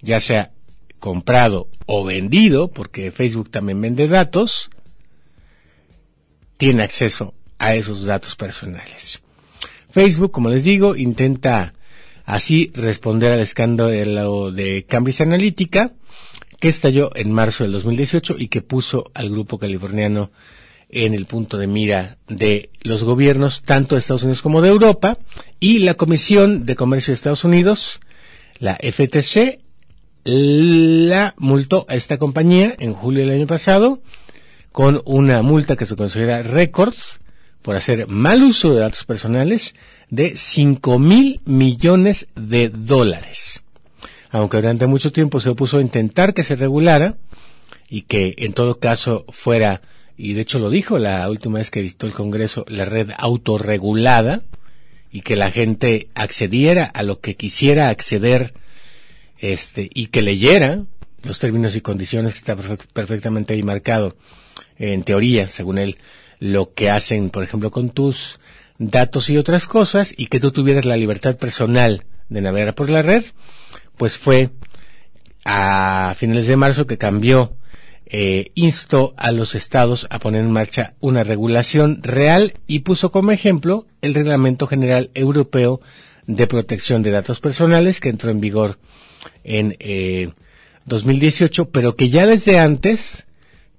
ya 0.00 0.20
sea 0.20 0.52
comprado 0.98 1.68
o 1.86 2.04
vendido, 2.04 2.68
porque 2.68 3.10
Facebook 3.10 3.50
también 3.50 3.80
vende 3.80 4.08
datos, 4.08 4.70
tiene 6.56 6.82
acceso 6.82 7.34
a 7.58 7.74
esos 7.74 8.04
datos 8.04 8.36
personales. 8.36 9.22
Facebook, 9.90 10.30
como 10.30 10.50
les 10.50 10.64
digo, 10.64 10.96
intenta 10.96 11.74
así 12.24 12.70
responder 12.74 13.32
al 13.32 13.40
escándalo 13.40 14.52
de 14.52 14.84
Cambridge 14.84 15.22
Analytica, 15.22 15.92
que 16.60 16.68
estalló 16.68 17.10
en 17.14 17.32
marzo 17.32 17.64
del 17.64 17.72
2018 17.72 18.36
y 18.38 18.48
que 18.48 18.62
puso 18.62 19.10
al 19.14 19.30
grupo 19.30 19.58
californiano 19.58 20.30
en 20.90 21.14
el 21.14 21.26
punto 21.26 21.58
de 21.58 21.66
mira 21.66 22.16
de 22.28 22.70
los 22.82 23.04
gobiernos 23.04 23.62
tanto 23.62 23.94
de 23.94 24.00
Estados 24.00 24.22
Unidos 24.22 24.42
como 24.42 24.60
de 24.60 24.70
Europa 24.70 25.18
y 25.60 25.78
la 25.80 25.94
Comisión 25.94 26.64
de 26.66 26.76
Comercio 26.76 27.12
de 27.12 27.16
Estados 27.16 27.44
Unidos, 27.44 28.00
la 28.58 28.76
FTC, 28.76 29.60
la 30.24 31.34
multó 31.38 31.86
a 31.88 31.94
esta 31.94 32.18
compañía 32.18 32.74
en 32.78 32.94
julio 32.94 33.20
del 33.24 33.36
año 33.36 33.46
pasado 33.46 34.00
con 34.72 35.02
una 35.04 35.42
multa 35.42 35.76
que 35.76 35.86
se 35.86 35.96
considera 35.96 36.42
récord 36.42 36.94
por 37.62 37.76
hacer 37.76 38.08
mal 38.08 38.42
uso 38.42 38.74
de 38.74 38.80
datos 38.80 39.04
personales 39.04 39.74
de 40.10 40.36
5 40.36 40.98
mil 40.98 41.40
millones 41.44 42.28
de 42.34 42.68
dólares 42.70 43.62
aunque 44.30 44.58
durante 44.58 44.86
mucho 44.86 45.12
tiempo 45.12 45.40
se 45.40 45.50
opuso 45.50 45.78
a 45.78 45.82
intentar 45.82 46.34
que 46.34 46.42
se 46.42 46.56
regulara 46.56 47.16
y 47.88 48.02
que 48.02 48.34
en 48.38 48.52
todo 48.52 48.78
caso 48.78 49.24
fuera, 49.30 49.80
y 50.16 50.34
de 50.34 50.42
hecho 50.42 50.58
lo 50.58 50.70
dijo 50.70 50.98
la 50.98 51.28
última 51.28 51.58
vez 51.58 51.70
que 51.70 51.82
visitó 51.82 52.06
el 52.06 52.12
Congreso, 52.12 52.64
la 52.68 52.84
red 52.84 53.10
autorregulada 53.16 54.42
y 55.10 55.22
que 55.22 55.36
la 55.36 55.50
gente 55.50 56.08
accediera 56.14 56.84
a 56.84 57.02
lo 57.02 57.20
que 57.20 57.36
quisiera 57.36 57.88
acceder 57.88 58.52
este 59.38 59.88
y 59.94 60.06
que 60.06 60.22
leyera 60.22 60.84
los 61.22 61.38
términos 61.38 61.74
y 61.74 61.80
condiciones 61.80 62.34
que 62.34 62.38
está 62.38 62.56
perfectamente 62.92 63.54
ahí 63.54 63.62
marcado 63.62 64.16
en 64.78 65.02
teoría, 65.02 65.48
según 65.48 65.78
él, 65.78 65.98
lo 66.38 66.72
que 66.72 66.90
hacen, 66.90 67.30
por 67.30 67.42
ejemplo, 67.42 67.70
con 67.70 67.90
tus 67.90 68.38
datos 68.78 69.28
y 69.28 69.36
otras 69.36 69.66
cosas 69.66 70.14
y 70.16 70.26
que 70.26 70.40
tú 70.40 70.52
tuvieras 70.52 70.84
la 70.84 70.96
libertad 70.96 71.36
personal 71.36 72.04
de 72.28 72.40
navegar 72.40 72.74
por 72.74 72.90
la 72.90 73.02
red, 73.02 73.24
pues 73.98 74.16
fue 74.16 74.50
a 75.44 76.14
finales 76.16 76.46
de 76.46 76.56
marzo 76.56 76.86
que 76.86 76.98
cambió, 76.98 77.56
eh, 78.06 78.52
instó 78.54 79.12
a 79.16 79.32
los 79.32 79.54
estados 79.54 80.06
a 80.10 80.18
poner 80.18 80.40
en 80.42 80.52
marcha 80.52 80.94
una 81.00 81.24
regulación 81.24 82.02
real 82.02 82.54
y 82.66 82.80
puso 82.80 83.10
como 83.10 83.32
ejemplo 83.32 83.86
el 84.00 84.14
Reglamento 84.14 84.66
General 84.66 85.10
Europeo 85.14 85.80
de 86.26 86.46
Protección 86.46 87.02
de 87.02 87.10
Datos 87.10 87.40
Personales 87.40 88.00
que 88.00 88.08
entró 88.08 88.30
en 88.30 88.40
vigor 88.40 88.78
en 89.44 89.76
eh, 89.80 90.30
2018, 90.86 91.70
pero 91.70 91.96
que 91.96 92.08
ya 92.08 92.26
desde 92.26 92.58
antes 92.58 93.26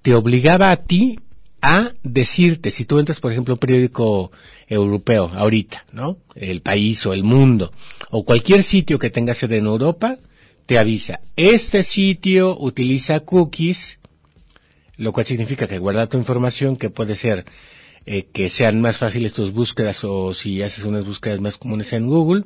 te 0.02 0.14
obligaba 0.14 0.70
a 0.70 0.76
ti 0.76 1.18
a 1.62 1.92
decirte, 2.02 2.70
si 2.70 2.84
tú 2.84 2.98
entras, 2.98 3.20
por 3.20 3.32
ejemplo, 3.32 3.54
un 3.54 3.58
periódico 3.58 4.32
europeo, 4.66 5.30
ahorita, 5.34 5.86
¿no? 5.92 6.18
El 6.34 6.62
país 6.62 7.04
o 7.06 7.12
el 7.12 7.24
mundo, 7.24 7.72
o 8.10 8.24
cualquier 8.24 8.62
sitio 8.62 8.98
que 8.98 9.10
tenga 9.10 9.34
sede 9.34 9.58
en 9.58 9.66
Europa, 9.66 10.18
te 10.66 10.78
avisa, 10.78 11.20
este 11.36 11.82
sitio 11.82 12.56
utiliza 12.58 13.20
cookies, 13.20 13.98
lo 14.96 15.12
cual 15.12 15.26
significa 15.26 15.66
que 15.66 15.78
guarda 15.78 16.08
tu 16.08 16.16
información, 16.16 16.76
que 16.76 16.90
puede 16.90 17.16
ser 17.16 17.44
eh, 18.06 18.24
que 18.32 18.48
sean 18.48 18.80
más 18.80 18.98
fáciles 18.98 19.32
tus 19.32 19.52
búsquedas 19.52 20.04
o 20.04 20.32
si 20.32 20.62
haces 20.62 20.84
unas 20.84 21.04
búsquedas 21.04 21.40
más 21.40 21.58
comunes 21.58 21.92
en 21.92 22.06
Google, 22.06 22.44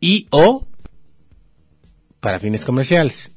y 0.00 0.26
o 0.30 0.66
para 2.20 2.40
fines 2.40 2.64
comerciales. 2.64 3.30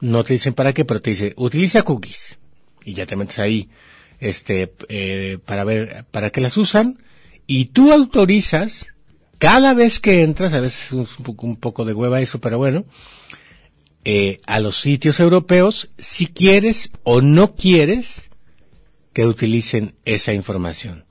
No 0.00 0.24
te 0.24 0.34
dicen 0.34 0.54
para 0.54 0.72
qué, 0.72 0.84
pero 0.84 1.00
te 1.00 1.10
dice, 1.10 1.34
utiliza 1.36 1.82
cookies 1.82 2.38
y 2.84 2.94
ya 2.94 3.06
te 3.06 3.16
metes 3.16 3.38
ahí, 3.38 3.68
este, 4.20 4.72
eh, 4.88 5.38
para 5.44 5.64
ver, 5.64 6.04
para 6.10 6.30
qué 6.30 6.40
las 6.40 6.56
usan, 6.56 6.98
y 7.46 7.66
tú 7.66 7.92
autorizas, 7.92 8.86
cada 9.38 9.74
vez 9.74 10.00
que 10.00 10.22
entras, 10.22 10.52
a 10.52 10.60
veces 10.60 10.86
es 10.86 10.92
un 10.92 11.06
poco, 11.24 11.46
un 11.46 11.56
poco 11.56 11.84
de 11.84 11.94
hueva 11.94 12.20
eso, 12.20 12.40
pero 12.40 12.58
bueno, 12.58 12.84
eh, 14.04 14.40
a 14.46 14.60
los 14.60 14.80
sitios 14.80 15.18
europeos, 15.20 15.88
si 15.98 16.26
quieres 16.26 16.90
o 17.02 17.20
no 17.20 17.54
quieres 17.54 18.30
que 19.12 19.26
utilicen 19.26 19.94
esa 20.04 20.32
información. 20.32 21.04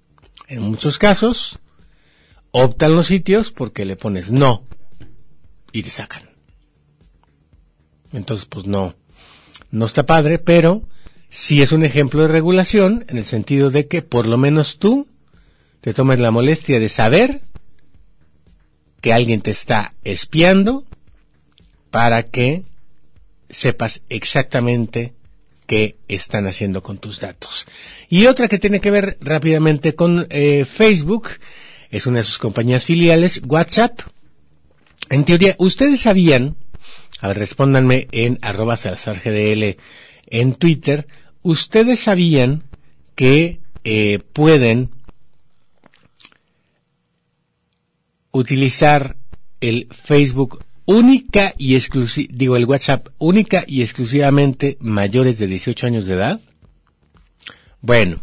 En 0.47 0.61
muchos 0.61 0.97
casos, 0.97 1.59
optan 2.51 2.95
los 2.95 3.07
sitios 3.07 3.51
porque 3.51 3.83
le 3.83 3.95
pones 3.95 4.31
no 4.31 4.63
y 5.71 5.83
te 5.83 5.89
sacan. 5.89 6.29
Entonces, 8.13 8.45
pues 8.45 8.65
no, 8.65 8.95
no 9.71 9.85
está 9.85 10.05
padre, 10.05 10.39
pero 10.39 10.83
sí 11.35 11.61
es 11.61 11.73
un 11.73 11.83
ejemplo 11.83 12.21
de 12.21 12.29
regulación 12.29 13.03
en 13.09 13.17
el 13.17 13.25
sentido 13.25 13.69
de 13.69 13.87
que 13.87 14.01
por 14.01 14.25
lo 14.25 14.37
menos 14.37 14.79
tú 14.79 15.05
te 15.81 15.93
tomes 15.93 16.17
la 16.17 16.31
molestia 16.31 16.79
de 16.79 16.87
saber 16.87 17.41
que 19.01 19.11
alguien 19.11 19.41
te 19.41 19.51
está 19.51 19.95
espiando 20.05 20.85
para 21.91 22.23
que 22.23 22.63
sepas 23.49 24.01
exactamente 24.07 25.13
qué 25.67 25.97
están 26.07 26.47
haciendo 26.47 26.81
con 26.81 26.99
tus 26.99 27.19
datos. 27.19 27.67
Y 28.07 28.27
otra 28.27 28.47
que 28.47 28.57
tiene 28.57 28.79
que 28.79 28.91
ver 28.91 29.17
rápidamente 29.19 29.93
con 29.93 30.27
eh, 30.29 30.63
Facebook 30.63 31.31
es 31.91 32.07
una 32.07 32.19
de 32.19 32.23
sus 32.23 32.37
compañías 32.37 32.85
filiales, 32.85 33.41
WhatsApp. 33.45 33.99
En 35.09 35.25
teoría, 35.25 35.55
¿ustedes 35.59 35.99
sabían? 35.99 36.55
A 37.19 37.27
ver, 37.27 37.39
respóndanme 37.39 38.07
en 38.13 38.39
arroba 38.41 38.77
GDL 38.77 39.75
en 40.27 40.55
Twitter. 40.55 41.07
¿Ustedes 41.45 41.99
sabían 41.99 42.63
que 43.13 43.59
eh, 43.83 44.17
pueden 44.33 44.89
utilizar 48.31 49.15
el 49.61 49.87
Facebook 49.91 50.65
única 50.85 51.53
y 51.55 51.75
exclusiva, 51.75 52.33
digo 52.35 52.57
el 52.57 52.65
WhatsApp 52.65 53.09
única 53.19 53.63
y 53.67 53.83
exclusivamente 53.83 54.77
mayores 54.79 55.37
de 55.37 55.45
18 55.45 55.85
años 55.85 56.07
de 56.07 56.15
edad? 56.15 56.39
Bueno, 57.79 58.21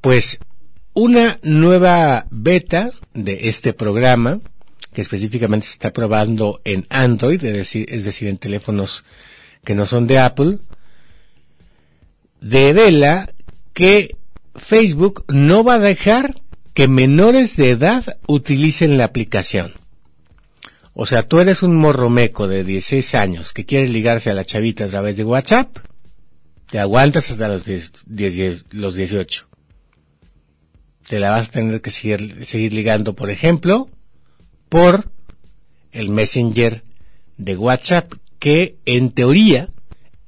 pues 0.00 0.38
una 0.94 1.38
nueva 1.42 2.26
beta 2.30 2.92
de 3.12 3.48
este 3.48 3.72
programa, 3.72 4.38
que 4.92 5.00
específicamente 5.00 5.66
se 5.66 5.72
está 5.72 5.92
probando 5.92 6.60
en 6.62 6.86
Android, 6.90 7.44
es 7.44 7.54
decir, 7.54 7.86
es 7.88 8.04
decir, 8.04 8.28
en 8.28 8.38
teléfonos 8.38 9.04
que 9.64 9.74
no 9.74 9.84
son 9.84 10.06
de 10.06 10.20
Apple, 10.20 10.60
devela 12.48 13.32
que 13.72 14.16
Facebook 14.54 15.24
no 15.28 15.64
va 15.64 15.74
a 15.74 15.78
dejar 15.78 16.42
que 16.74 16.88
menores 16.88 17.56
de 17.56 17.70
edad 17.70 18.18
utilicen 18.26 18.98
la 18.98 19.04
aplicación. 19.04 19.74
O 20.94 21.06
sea, 21.06 21.22
tú 21.24 21.40
eres 21.40 21.62
un 21.62 21.76
morromeco 21.76 22.48
de 22.48 22.64
16 22.64 23.14
años 23.14 23.52
que 23.52 23.66
quiere 23.66 23.88
ligarse 23.88 24.30
a 24.30 24.34
la 24.34 24.44
chavita 24.44 24.84
a 24.84 24.88
través 24.88 25.16
de 25.16 25.24
WhatsApp, 25.24 25.78
te 26.70 26.78
aguantas 26.78 27.30
hasta 27.30 27.48
los, 27.48 27.64
los 28.72 28.94
18 28.94 29.46
te 31.06 31.20
la 31.20 31.30
vas 31.30 31.48
a 31.48 31.52
tener 31.52 31.80
que 31.80 31.90
seguir, 31.90 32.46
seguir 32.46 32.72
ligando, 32.72 33.14
por 33.14 33.30
ejemplo, 33.30 33.88
por 34.68 35.10
el 35.92 36.10
Messenger 36.10 36.82
de 37.36 37.56
WhatsApp, 37.56 38.12
que 38.38 38.76
en 38.84 39.10
teoría 39.10 39.68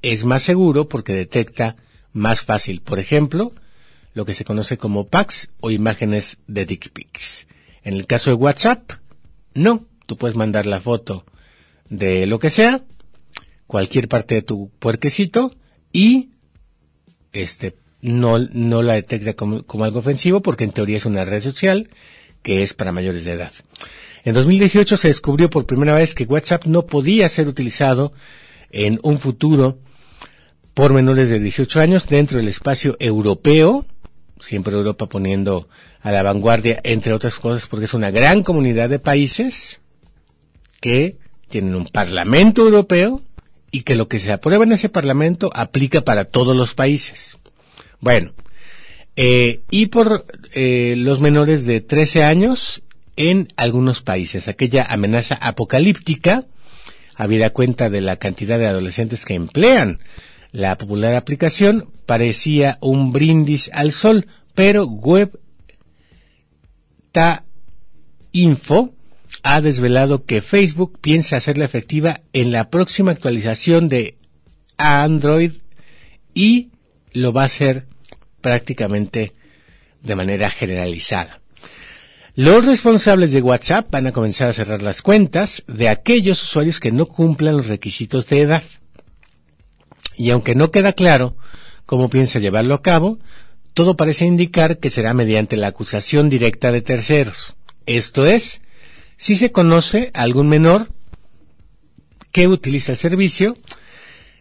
es 0.02 0.24
más 0.24 0.42
seguro 0.42 0.88
porque 0.88 1.12
detecta 1.12 1.76
más 2.12 2.42
fácil, 2.42 2.80
por 2.80 2.98
ejemplo, 2.98 3.52
lo 4.14 4.24
que 4.24 4.34
se 4.34 4.44
conoce 4.44 4.78
como 4.78 5.06
packs 5.06 5.50
o 5.60 5.70
imágenes 5.70 6.38
de 6.46 6.66
dick 6.66 6.90
pics. 6.90 7.46
En 7.82 7.94
el 7.94 8.06
caso 8.06 8.30
de 8.30 8.34
WhatsApp, 8.34 8.92
no, 9.54 9.86
tú 10.06 10.16
puedes 10.16 10.36
mandar 10.36 10.66
la 10.66 10.80
foto 10.80 11.24
de 11.88 12.26
lo 12.26 12.38
que 12.38 12.50
sea, 12.50 12.82
cualquier 13.66 14.08
parte 14.08 14.34
de 14.36 14.42
tu 14.42 14.70
puerquecito 14.78 15.54
y 15.92 16.30
este 17.32 17.76
no, 18.00 18.38
no 18.38 18.82
la 18.82 18.94
detecta 18.94 19.34
como, 19.34 19.64
algo 19.84 20.00
ofensivo 20.00 20.40
porque 20.40 20.64
en 20.64 20.72
teoría 20.72 20.96
es 20.96 21.06
una 21.06 21.24
red 21.24 21.42
social 21.42 21.88
que 22.42 22.62
es 22.62 22.74
para 22.74 22.92
mayores 22.92 23.24
de 23.24 23.32
edad. 23.32 23.52
En 24.24 24.34
2018 24.34 24.96
se 24.96 25.08
descubrió 25.08 25.50
por 25.50 25.66
primera 25.66 25.94
vez 25.94 26.14
que 26.14 26.24
WhatsApp 26.24 26.66
no 26.66 26.86
podía 26.86 27.28
ser 27.28 27.48
utilizado 27.48 28.12
en 28.70 29.00
un 29.02 29.18
futuro 29.18 29.78
por 30.78 30.92
menores 30.92 31.28
de 31.28 31.40
18 31.40 31.80
años 31.80 32.06
dentro 32.08 32.38
del 32.38 32.46
espacio 32.46 32.96
europeo, 33.00 33.84
siempre 34.38 34.74
Europa 34.76 35.06
poniendo 35.06 35.68
a 36.02 36.12
la 36.12 36.22
vanguardia, 36.22 36.80
entre 36.84 37.12
otras 37.14 37.34
cosas, 37.40 37.66
porque 37.66 37.86
es 37.86 37.94
una 37.94 38.12
gran 38.12 38.44
comunidad 38.44 38.88
de 38.88 39.00
países 39.00 39.80
que 40.80 41.16
tienen 41.48 41.74
un 41.74 41.86
parlamento 41.86 42.62
europeo 42.62 43.22
y 43.72 43.82
que 43.82 43.96
lo 43.96 44.06
que 44.06 44.20
se 44.20 44.30
aprueba 44.30 44.62
en 44.62 44.70
ese 44.70 44.88
parlamento 44.88 45.50
aplica 45.52 46.02
para 46.02 46.26
todos 46.26 46.56
los 46.56 46.74
países. 46.74 47.38
Bueno, 47.98 48.30
eh, 49.16 49.62
y 49.72 49.86
por 49.86 50.26
eh, 50.54 50.94
los 50.96 51.18
menores 51.18 51.66
de 51.66 51.80
13 51.80 52.22
años 52.22 52.82
en 53.16 53.48
algunos 53.56 54.00
países. 54.02 54.46
Aquella 54.46 54.84
amenaza 54.84 55.34
apocalíptica, 55.34 56.44
habida 57.16 57.50
cuenta 57.50 57.90
de 57.90 58.00
la 58.00 58.14
cantidad 58.14 58.60
de 58.60 58.68
adolescentes 58.68 59.24
que 59.24 59.34
emplean 59.34 59.98
la 60.52 60.78
popular 60.78 61.14
aplicación, 61.14 61.90
parecía 62.06 62.78
un 62.80 63.12
brindis 63.12 63.70
al 63.72 63.92
sol, 63.92 64.26
pero 64.54 64.86
Web 64.86 65.38
Info 68.32 68.94
ha 69.42 69.60
desvelado 69.60 70.24
que 70.24 70.42
Facebook 70.42 70.98
piensa 71.00 71.36
hacerla 71.36 71.64
efectiva 71.64 72.20
en 72.32 72.52
la 72.52 72.70
próxima 72.70 73.12
actualización 73.12 73.88
de 73.88 74.16
Android 74.76 75.52
y 76.34 76.70
lo 77.12 77.32
va 77.32 77.42
a 77.42 77.46
hacer 77.46 77.86
prácticamente 78.40 79.32
de 80.02 80.14
manera 80.14 80.50
generalizada. 80.50 81.40
Los 82.34 82.64
responsables 82.64 83.32
de 83.32 83.42
WhatsApp 83.42 83.90
van 83.90 84.06
a 84.06 84.12
comenzar 84.12 84.48
a 84.48 84.52
cerrar 84.52 84.80
las 84.80 85.02
cuentas 85.02 85.64
de 85.66 85.88
aquellos 85.88 86.40
usuarios 86.40 86.78
que 86.78 86.92
no 86.92 87.06
cumplan 87.06 87.56
los 87.56 87.66
requisitos 87.66 88.28
de 88.28 88.42
edad. 88.42 88.62
Y 90.18 90.30
aunque 90.30 90.54
no 90.56 90.70
queda 90.70 90.92
claro 90.92 91.36
cómo 91.86 92.10
piensa 92.10 92.40
llevarlo 92.40 92.74
a 92.74 92.82
cabo, 92.82 93.18
todo 93.72 93.96
parece 93.96 94.26
indicar 94.26 94.78
que 94.78 94.90
será 94.90 95.14
mediante 95.14 95.56
la 95.56 95.68
acusación 95.68 96.28
directa 96.28 96.72
de 96.72 96.82
terceros. 96.82 97.54
Esto 97.86 98.26
es, 98.26 98.60
si 99.16 99.36
se 99.36 99.52
conoce 99.52 100.10
a 100.12 100.22
algún 100.22 100.48
menor 100.48 100.90
que 102.32 102.48
utiliza 102.48 102.92
el 102.92 102.98
servicio, 102.98 103.56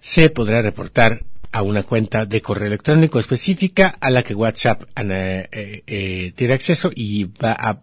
se 0.01 0.31
podrá 0.31 0.63
reportar 0.63 1.21
a 1.51 1.61
una 1.61 1.83
cuenta 1.83 2.25
de 2.25 2.41
correo 2.41 2.67
electrónico 2.67 3.19
específica 3.19 3.95
a 4.01 4.09
la 4.09 4.23
que 4.23 4.33
WhatsApp 4.33 4.83
eh, 4.95 5.83
eh, 5.85 6.33
tiene 6.35 6.53
acceso 6.53 6.89
y 6.93 7.25
va 7.25 7.55
a 7.57 7.81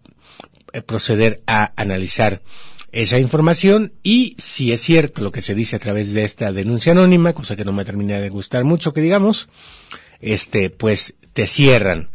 eh, 0.72 0.82
proceder 0.82 1.42
a 1.46 1.72
analizar 1.76 2.42
esa 2.94 3.18
información 3.18 3.92
y 4.04 4.36
si 4.38 4.72
es 4.72 4.80
cierto 4.80 5.22
lo 5.22 5.32
que 5.32 5.42
se 5.42 5.56
dice 5.56 5.74
a 5.74 5.80
través 5.80 6.12
de 6.12 6.22
esta 6.22 6.52
denuncia 6.52 6.92
anónima, 6.92 7.32
cosa 7.32 7.56
que 7.56 7.64
no 7.64 7.72
me 7.72 7.84
termina 7.84 8.20
de 8.20 8.28
gustar 8.28 8.62
mucho 8.62 8.92
que 8.92 9.00
digamos, 9.00 9.48
este, 10.20 10.70
pues 10.70 11.14
te 11.32 11.48
cierran 11.48 12.08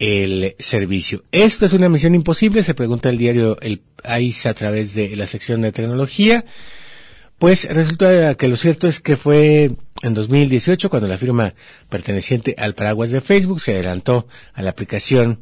el 0.00 0.56
servicio. 0.58 1.22
Esto 1.30 1.64
es 1.64 1.72
una 1.74 1.88
misión 1.88 2.16
imposible, 2.16 2.64
se 2.64 2.74
pregunta 2.74 3.08
el 3.08 3.18
diario 3.18 3.56
El 3.60 3.80
País 4.02 4.44
a 4.46 4.54
través 4.54 4.94
de 4.94 5.14
la 5.14 5.28
sección 5.28 5.60
de 5.62 5.70
tecnología. 5.70 6.44
Pues 7.38 7.64
resulta 7.72 8.34
que 8.34 8.48
lo 8.48 8.56
cierto 8.56 8.88
es 8.88 8.98
que 8.98 9.16
fue 9.16 9.70
en 10.02 10.14
2018 10.14 10.90
cuando 10.90 11.06
la 11.06 11.18
firma 11.18 11.54
perteneciente 11.88 12.56
al 12.58 12.74
paraguas 12.74 13.10
de 13.10 13.20
Facebook 13.20 13.60
se 13.60 13.74
adelantó 13.74 14.26
a 14.54 14.62
la 14.62 14.70
aplicación 14.70 15.38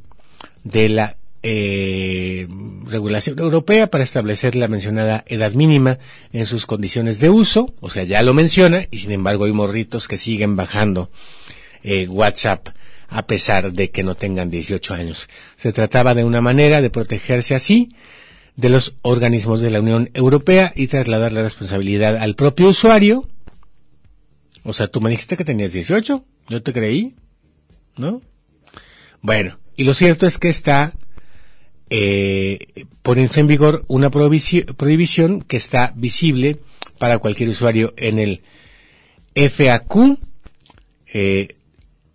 de 0.63 0.91
la 0.91 1.17
eh, 1.43 2.47
regulación 2.87 3.39
europea 3.39 3.89
para 3.89 4.05
establecer 4.05 4.55
la 4.55 4.69
mencionada 4.69 5.25
edad 5.27 5.53
mínima 5.53 5.99
en 6.33 6.47
sus 6.47 6.67
condiciones 6.67 7.19
de 7.19 7.31
uso, 7.31 7.75
o 7.81 7.91
sea, 7.91 8.05
ya 8.05 8.23
lo 8.23 8.35
menciona, 8.35 8.87
y 8.91 8.99
sin 8.99 9.13
embargo 9.13 9.45
hay 9.45 9.53
morritos 9.53 10.09
que 10.09 10.19
siguen 10.19 10.57
bajando 10.57 11.11
eh, 11.83 12.07
WhatsApp 12.09 12.69
a 13.09 13.27
pesar 13.27 13.73
de 13.73 13.91
que 13.91 14.03
no 14.03 14.15
tengan 14.15 14.51
18 14.51 14.95
años. 14.95 15.29
Se 15.57 15.73
trataba 15.73 16.15
de 16.15 16.25
una 16.25 16.41
manera 16.41 16.81
de 16.81 16.91
protegerse 16.91 17.55
así 17.55 17.95
de 18.57 18.71
los 18.71 18.95
organismos 19.03 19.61
de 19.61 19.71
la 19.71 19.81
Unión 19.81 20.11
Europea 20.15 20.73
y 20.75 20.87
trasladar 20.87 21.33
la 21.33 21.43
responsabilidad 21.43 22.17
al 22.17 22.37
propio 22.37 22.69
usuario. 22.69 23.29
O 24.65 24.73
sea, 24.73 24.89
tú 24.89 25.01
me 25.01 25.11
dijiste 25.11 25.37
que 25.37 25.45
tenías 25.45 25.73
18, 25.73 26.25
yo 26.49 26.63
te 26.63 26.73
creí, 26.73 27.15
¿no? 27.97 28.23
Bueno, 29.21 29.59
y 29.77 29.85
lo 29.85 29.93
cierto 29.93 30.27
es 30.27 30.39
que 30.39 30.49
está 30.49 30.95
eh, 31.95 32.87
en 33.05 33.47
vigor 33.47 33.85
una 33.87 34.09
prohibición 34.11 35.43
que 35.43 35.59
está 35.59 35.93
visible 35.95 36.57
para 36.99 37.19
cualquier 37.19 37.51
usuario 37.51 37.93
en 37.99 38.19
el 38.19 38.41
FAQ, 39.35 40.17
eh, 41.13 41.57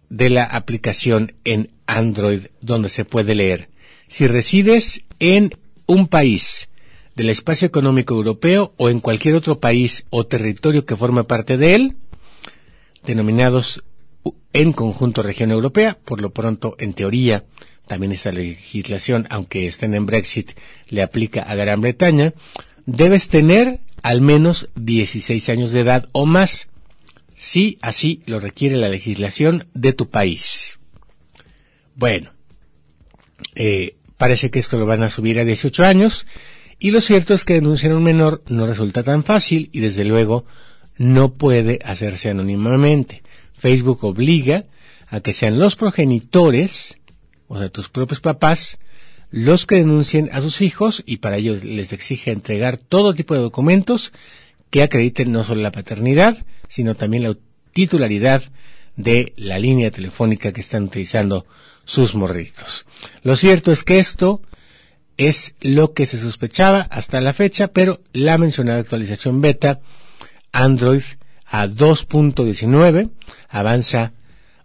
de 0.09 0.29
la 0.31 0.45
aplicación 0.45 1.33
en 1.43 1.69
Android 1.85 2.47
donde 2.59 2.89
se 2.89 3.05
puede 3.05 3.35
leer. 3.35 3.69
Si 4.07 4.25
resides 4.25 5.03
en 5.19 5.53
un 5.85 6.07
país 6.07 6.69
del 7.15 7.29
espacio 7.29 7.67
económico 7.67 8.15
europeo 8.15 8.73
o 8.77 8.89
en 8.89 8.99
cualquier 8.99 9.35
otro 9.35 9.59
país 9.59 10.05
o 10.09 10.25
territorio 10.25 10.85
que 10.85 10.95
forme 10.95 11.23
parte 11.23 11.55
de 11.57 11.75
él, 11.75 11.97
denominados 13.05 13.83
en 14.53 14.73
conjunto 14.73 15.21
región 15.21 15.51
europea, 15.51 15.95
por 16.03 16.19
lo 16.19 16.31
pronto, 16.31 16.75
en 16.79 16.93
teoría, 16.93 17.43
también 17.87 18.11
esta 18.11 18.31
legislación, 18.31 19.27
aunque 19.29 19.67
estén 19.67 19.93
en 19.93 20.05
Brexit, 20.05 20.51
le 20.89 21.01
aplica 21.01 21.41
a 21.43 21.55
Gran 21.55 21.81
Bretaña, 21.81 22.33
debes 22.85 23.27
tener 23.29 23.79
al 24.03 24.21
menos 24.21 24.69
16 24.75 25.49
años 25.49 25.71
de 25.71 25.81
edad 25.81 26.07
o 26.11 26.25
más, 26.25 26.67
si 27.35 27.77
así 27.81 28.21
lo 28.25 28.39
requiere 28.39 28.77
la 28.77 28.89
legislación 28.89 29.65
de 29.73 29.93
tu 29.93 30.09
país. 30.09 30.79
Bueno, 31.95 32.31
eh, 33.55 33.95
parece 34.17 34.51
que 34.51 34.59
esto 34.59 34.77
lo 34.77 34.85
van 34.85 35.03
a 35.03 35.09
subir 35.09 35.39
a 35.39 35.45
18 35.45 35.83
años, 35.85 36.25
y 36.79 36.91
lo 36.91 37.01
cierto 37.01 37.33
es 37.33 37.43
que 37.43 37.55
denunciar 37.55 37.93
a 37.93 37.97
un 37.97 38.03
menor 38.03 38.43
no 38.47 38.67
resulta 38.67 39.03
tan 39.03 39.23
fácil 39.23 39.69
y 39.71 39.79
desde 39.79 40.05
luego 40.05 40.45
no 40.97 41.33
puede 41.33 41.79
hacerse 41.83 42.29
anónimamente. 42.29 43.23
Facebook 43.57 44.03
obliga 44.03 44.65
a 45.07 45.21
que 45.21 45.33
sean 45.33 45.59
los 45.59 45.75
progenitores, 45.75 46.97
o 47.47 47.57
sea, 47.59 47.69
tus 47.69 47.89
propios 47.89 48.19
papás, 48.19 48.77
los 49.29 49.65
que 49.65 49.75
denuncien 49.75 50.29
a 50.31 50.41
sus 50.41 50.61
hijos 50.61 51.03
y 51.05 51.17
para 51.17 51.37
ello 51.37 51.55
les 51.61 51.93
exige 51.93 52.31
entregar 52.31 52.77
todo 52.77 53.13
tipo 53.13 53.33
de 53.33 53.41
documentos 53.41 54.13
que 54.69 54.83
acrediten 54.83 55.31
no 55.31 55.43
solo 55.43 55.61
la 55.61 55.71
paternidad, 55.71 56.45
sino 56.69 56.95
también 56.95 57.23
la 57.23 57.35
titularidad 57.73 58.43
de 58.95 59.33
la 59.37 59.59
línea 59.59 59.91
telefónica 59.91 60.51
que 60.51 60.61
están 60.61 60.83
utilizando 60.83 61.45
sus 61.85 62.15
morritos. 62.15 62.85
Lo 63.23 63.35
cierto 63.35 63.71
es 63.71 63.83
que 63.83 63.99
esto 63.99 64.41
es 65.17 65.55
lo 65.61 65.93
que 65.93 66.05
se 66.05 66.17
sospechaba 66.17 66.81
hasta 66.81 67.21
la 67.21 67.33
fecha, 67.33 67.67
pero 67.67 68.01
la 68.13 68.37
mencionada 68.37 68.79
actualización 68.79 69.41
beta 69.41 69.79
Android 70.51 71.03
a 71.45 71.67
2.19 71.67 73.09
avanza 73.49 74.13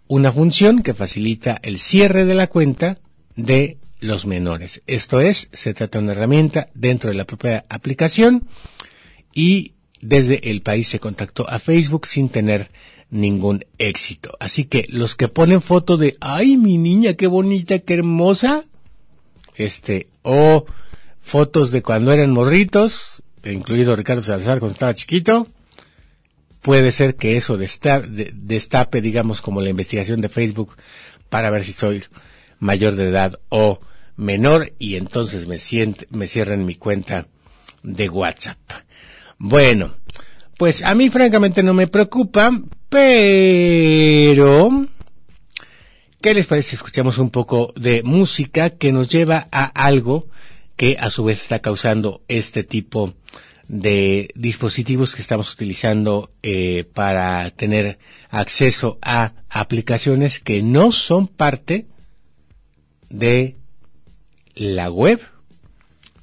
una 0.07 0.31
función 0.31 0.83
que 0.83 0.93
facilita 0.93 1.59
el 1.63 1.79
cierre 1.79 2.25
de 2.25 2.35
la 2.35 2.47
cuenta 2.47 2.99
de 3.35 3.77
los 3.99 4.25
menores. 4.25 4.81
Esto 4.85 5.21
es, 5.21 5.49
se 5.53 5.73
trata 5.73 5.97
de 5.97 6.03
una 6.03 6.13
herramienta 6.13 6.69
dentro 6.73 7.09
de 7.09 7.15
la 7.15 7.25
propia 7.25 7.65
aplicación 7.69 8.47
y 9.33 9.73
desde 10.01 10.49
el 10.51 10.61
país 10.61 10.87
se 10.87 10.99
contactó 10.99 11.49
a 11.49 11.59
Facebook 11.59 12.05
sin 12.07 12.29
tener 12.29 12.69
ningún 13.09 13.65
éxito. 13.77 14.35
Así 14.39 14.65
que 14.65 14.85
los 14.89 15.15
que 15.15 15.27
ponen 15.27 15.61
foto 15.61 15.97
de, 15.97 16.17
ay, 16.19 16.57
mi 16.57 16.77
niña, 16.77 17.13
qué 17.13 17.27
bonita, 17.27 17.79
qué 17.79 17.93
hermosa, 17.95 18.63
este, 19.55 20.07
o 20.23 20.65
fotos 21.21 21.71
de 21.71 21.81
cuando 21.81 22.11
eran 22.11 22.31
morritos, 22.31 23.23
incluido 23.43 23.95
Ricardo 23.95 24.21
Salazar 24.21 24.59
cuando 24.59 24.73
estaba 24.73 24.93
chiquito, 24.93 25.47
puede 26.63 26.91
ser 26.91 27.15
que 27.15 27.37
eso 27.37 27.57
destape, 27.57 29.01
digamos, 29.01 29.41
como 29.41 29.61
la 29.61 29.69
investigación 29.69 30.21
de 30.21 30.29
Facebook 30.29 30.75
para 31.29 31.51
ver 31.51 31.63
si 31.63 31.73
soy 31.73 32.03
mayor 32.59 32.95
de 32.95 33.09
edad 33.09 33.39
o 33.49 33.81
menor 34.15 34.73
y 34.79 34.95
entonces 34.95 35.45
me, 35.45 35.59
siente, 35.59 36.07
me 36.09 36.27
cierren 36.27 36.65
mi 36.65 36.75
cuenta 36.75 37.27
de 37.83 38.09
WhatsApp. 38.09 38.57
Bueno, 39.37 39.95
pues 40.57 40.83
a 40.83 40.95
mí 40.95 41.09
francamente 41.09 41.63
no 41.63 41.73
me 41.73 41.87
preocupa, 41.87 42.49
pero 42.87 44.87
¿qué 46.21 46.33
les 46.33 46.47
parece 46.47 46.69
si 46.69 46.75
escuchamos 46.77 47.17
un 47.17 47.29
poco 47.29 47.73
de 47.75 48.03
música 48.03 48.69
que 48.69 48.93
nos 48.93 49.09
lleva 49.09 49.49
a 49.51 49.65
algo 49.65 50.27
que 50.77 50.95
a 50.97 51.09
su 51.09 51.25
vez 51.25 51.41
está 51.41 51.59
causando 51.59 52.21
este 52.29 52.63
tipo 52.63 53.07
de 53.07 53.13
dispositivos 53.67 55.15
que 55.15 55.21
estamos 55.21 55.51
utilizando 55.53 56.31
eh, 56.43 56.83
para 56.93 57.49
tener 57.51 57.97
acceso 58.29 58.97
a 59.01 59.33
aplicaciones 59.49 60.39
que 60.39 60.61
no 60.61 60.91
son 60.91 61.27
parte 61.27 61.87
de 63.09 63.55
la 64.55 64.91
web. 64.91 65.21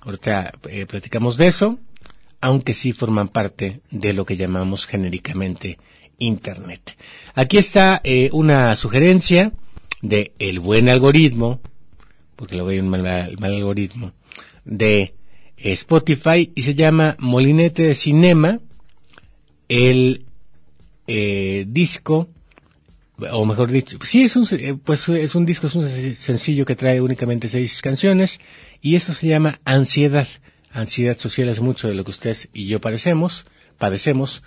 Ahorita 0.00 0.52
eh, 0.68 0.86
platicamos 0.86 1.36
de 1.36 1.48
eso, 1.48 1.78
aunque 2.40 2.74
sí 2.74 2.92
forman 2.92 3.28
parte 3.28 3.80
de 3.90 4.12
lo 4.12 4.24
que 4.24 4.36
llamamos 4.36 4.86
genéricamente 4.86 5.78
Internet. 6.18 6.96
Aquí 7.34 7.56
está 7.56 8.00
eh, 8.04 8.28
una 8.32 8.76
sugerencia 8.76 9.52
de 10.02 10.32
el 10.38 10.60
buen 10.60 10.88
algoritmo, 10.88 11.60
porque 12.36 12.56
lo 12.56 12.66
veo 12.66 12.82
un 12.82 12.90
mal, 12.90 13.02
mal 13.02 13.54
algoritmo, 13.54 14.12
de 14.64 15.14
Spotify 15.62 16.50
y 16.54 16.62
se 16.62 16.74
llama 16.74 17.16
Molinete 17.18 17.82
de 17.82 17.94
Cinema, 17.94 18.60
el 19.68 20.24
eh, 21.06 21.64
disco, 21.68 22.28
o 23.30 23.44
mejor 23.44 23.70
dicho, 23.70 23.98
sí 24.04 24.22
es 24.22 24.36
un, 24.36 24.46
eh, 24.52 24.76
pues 24.82 25.08
es 25.08 25.34
un 25.34 25.44
disco, 25.44 25.66
es 25.66 25.74
un 25.74 25.88
sencillo 26.14 26.64
que 26.64 26.76
trae 26.76 27.00
únicamente 27.00 27.48
seis 27.48 27.82
canciones 27.82 28.40
y 28.80 28.96
esto 28.96 29.12
se 29.12 29.28
llama 29.28 29.60
Ansiedad. 29.64 30.28
Ansiedad 30.72 31.18
social 31.18 31.48
es 31.48 31.60
mucho 31.60 31.88
de 31.88 31.94
lo 31.94 32.04
que 32.04 32.12
ustedes 32.12 32.48
y 32.52 32.66
yo 32.66 32.80
parecemos, 32.80 33.46
padecemos, 33.76 34.42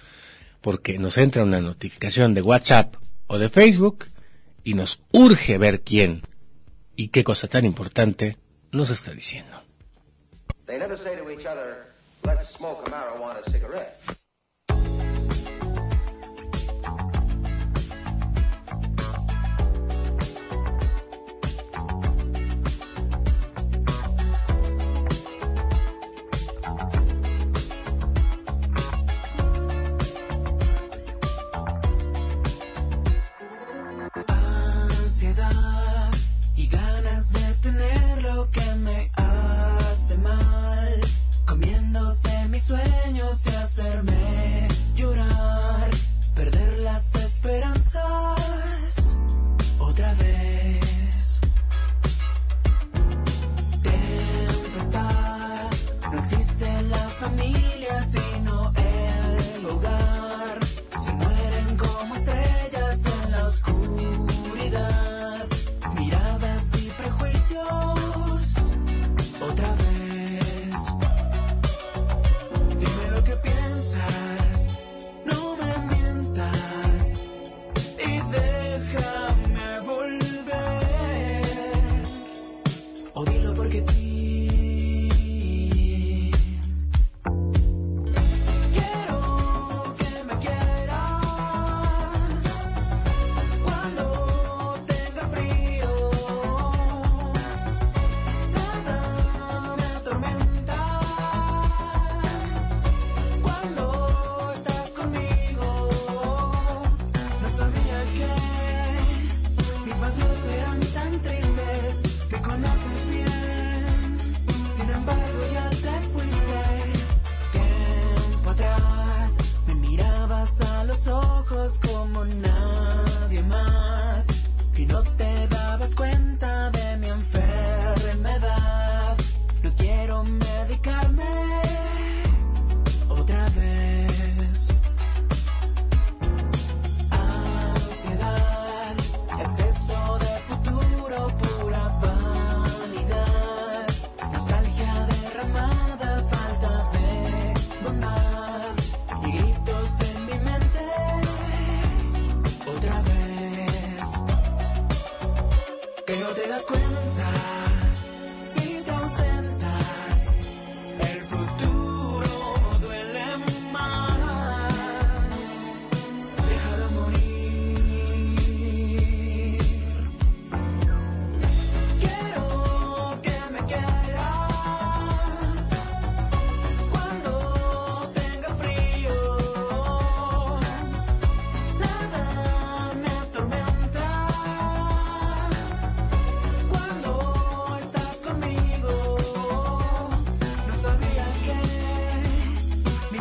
porque 0.61 0.97
nos 0.97 1.17
entra 1.17 1.43
una 1.43 1.59
notificación 1.59 2.33
de 2.33 2.41
WhatsApp 2.41 2.95
o 3.27 3.37
de 3.37 3.49
Facebook 3.49 4.05
y 4.63 4.73
nos 4.73 5.01
urge 5.11 5.57
ver 5.57 5.81
quién 5.81 6.21
y 6.95 7.09
qué 7.09 7.23
cosa 7.23 7.47
tan 7.47 7.65
importante 7.65 8.37
nos 8.71 8.89
está 8.89 9.13
diciendo. 9.13 9.62
They 10.65 10.77
never 10.77 10.95
say 10.97 11.15
to 11.15 11.29
each 11.29 11.45
other, 11.45 11.87
let's 12.23 12.49
smoke 12.55 12.87
a 12.87 12.91
marijuana 12.91 13.49
cigarette. 13.49 13.99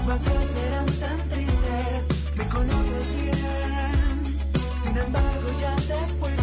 Pasos 0.06 0.56
eran 0.66 0.86
tan 0.98 1.28
tristes, 1.28 2.08
me 2.36 2.44
conoces 2.48 3.14
bien. 3.14 4.22
Sin 4.82 4.96
embargo, 4.96 5.48
ya 5.60 5.76
te 5.76 6.06
fuiste. 6.18 6.41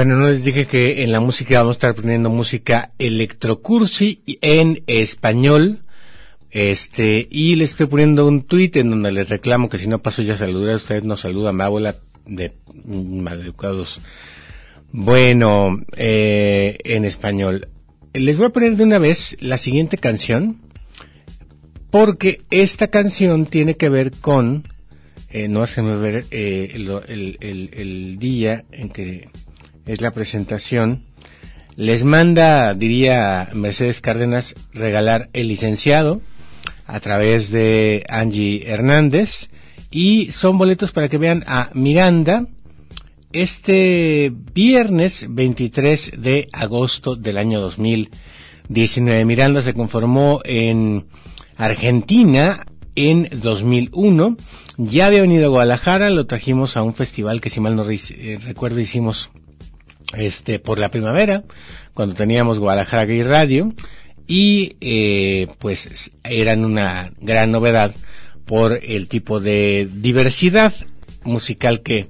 Bueno, 0.00 0.16
no 0.16 0.30
les 0.30 0.42
dije 0.42 0.66
que 0.66 1.02
en 1.02 1.12
la 1.12 1.20
música 1.20 1.58
vamos 1.58 1.72
a 1.72 1.76
estar 1.76 1.94
poniendo 1.94 2.30
música 2.30 2.92
electrocursi 2.98 4.22
en 4.40 4.82
español. 4.86 5.80
Este, 6.50 7.28
y 7.30 7.54
les 7.56 7.72
estoy 7.72 7.84
poniendo 7.84 8.26
un 8.26 8.44
tuit 8.44 8.76
en 8.76 8.88
donde 8.88 9.12
les 9.12 9.28
reclamo 9.28 9.68
que 9.68 9.76
si 9.78 9.88
no 9.88 9.98
paso 10.00 10.22
ya 10.22 10.32
a 10.32 10.38
saludar, 10.38 10.76
ustedes 10.76 11.04
no 11.04 11.18
saludan, 11.18 11.54
mi 11.58 11.64
abuela 11.64 11.96
de 12.24 12.50
maleducados. 12.86 14.00
Bueno, 14.90 15.76
eh, 15.98 16.78
en 16.84 17.04
español. 17.04 17.68
Les 18.14 18.38
voy 18.38 18.46
a 18.46 18.50
poner 18.54 18.76
de 18.76 18.84
una 18.84 18.98
vez 18.98 19.36
la 19.40 19.58
siguiente 19.58 19.98
canción, 19.98 20.62
porque 21.90 22.40
esta 22.50 22.86
canción 22.88 23.44
tiene 23.44 23.74
que 23.74 23.90
ver 23.90 24.12
con, 24.12 24.66
eh, 25.28 25.46
no 25.48 25.62
hacemos 25.62 26.00
ver 26.00 26.24
eh, 26.30 26.72
lo- 26.78 27.04
el, 27.04 27.36
el- 27.42 27.68
el 27.74 28.18
día 28.18 28.64
en 28.72 28.88
que 28.88 29.28
es 29.86 30.00
la 30.00 30.12
presentación, 30.12 31.04
les 31.76 32.04
manda, 32.04 32.74
diría 32.74 33.48
Mercedes 33.54 34.00
Cárdenas, 34.00 34.54
regalar 34.72 35.30
el 35.32 35.48
licenciado 35.48 36.20
a 36.86 37.00
través 37.00 37.50
de 37.50 38.04
Angie 38.08 38.64
Hernández 38.66 39.50
y 39.90 40.32
son 40.32 40.58
boletos 40.58 40.92
para 40.92 41.08
que 41.08 41.18
vean 41.18 41.44
a 41.46 41.70
Miranda 41.74 42.46
este 43.32 44.32
viernes 44.54 45.26
23 45.28 46.12
de 46.18 46.48
agosto 46.52 47.16
del 47.16 47.38
año 47.38 47.60
2019. 47.60 49.24
Miranda 49.24 49.62
se 49.62 49.74
conformó 49.74 50.40
en 50.44 51.06
Argentina 51.56 52.66
en 52.94 53.28
2001. 53.32 54.36
Ya 54.76 55.06
había 55.06 55.22
venido 55.22 55.46
a 55.46 55.50
Guadalajara, 55.50 56.10
lo 56.10 56.26
trajimos 56.26 56.76
a 56.76 56.82
un 56.82 56.94
festival 56.94 57.40
que 57.40 57.50
si 57.50 57.60
mal 57.60 57.76
no 57.76 57.88
eh, 57.88 58.38
recuerdo 58.42 58.80
hicimos 58.80 59.30
este 60.14 60.58
por 60.58 60.78
la 60.78 60.90
primavera 60.90 61.42
cuando 61.94 62.14
teníamos 62.14 62.58
Guadalajara 62.58 63.04
Gay 63.04 63.22
Radio 63.22 63.72
y 64.26 64.76
eh, 64.80 65.48
pues 65.58 66.10
eran 66.24 66.64
una 66.64 67.12
gran 67.20 67.50
novedad 67.50 67.94
por 68.46 68.80
el 68.82 69.08
tipo 69.08 69.40
de 69.40 69.88
diversidad 69.92 70.72
musical 71.24 71.80
que 71.80 72.08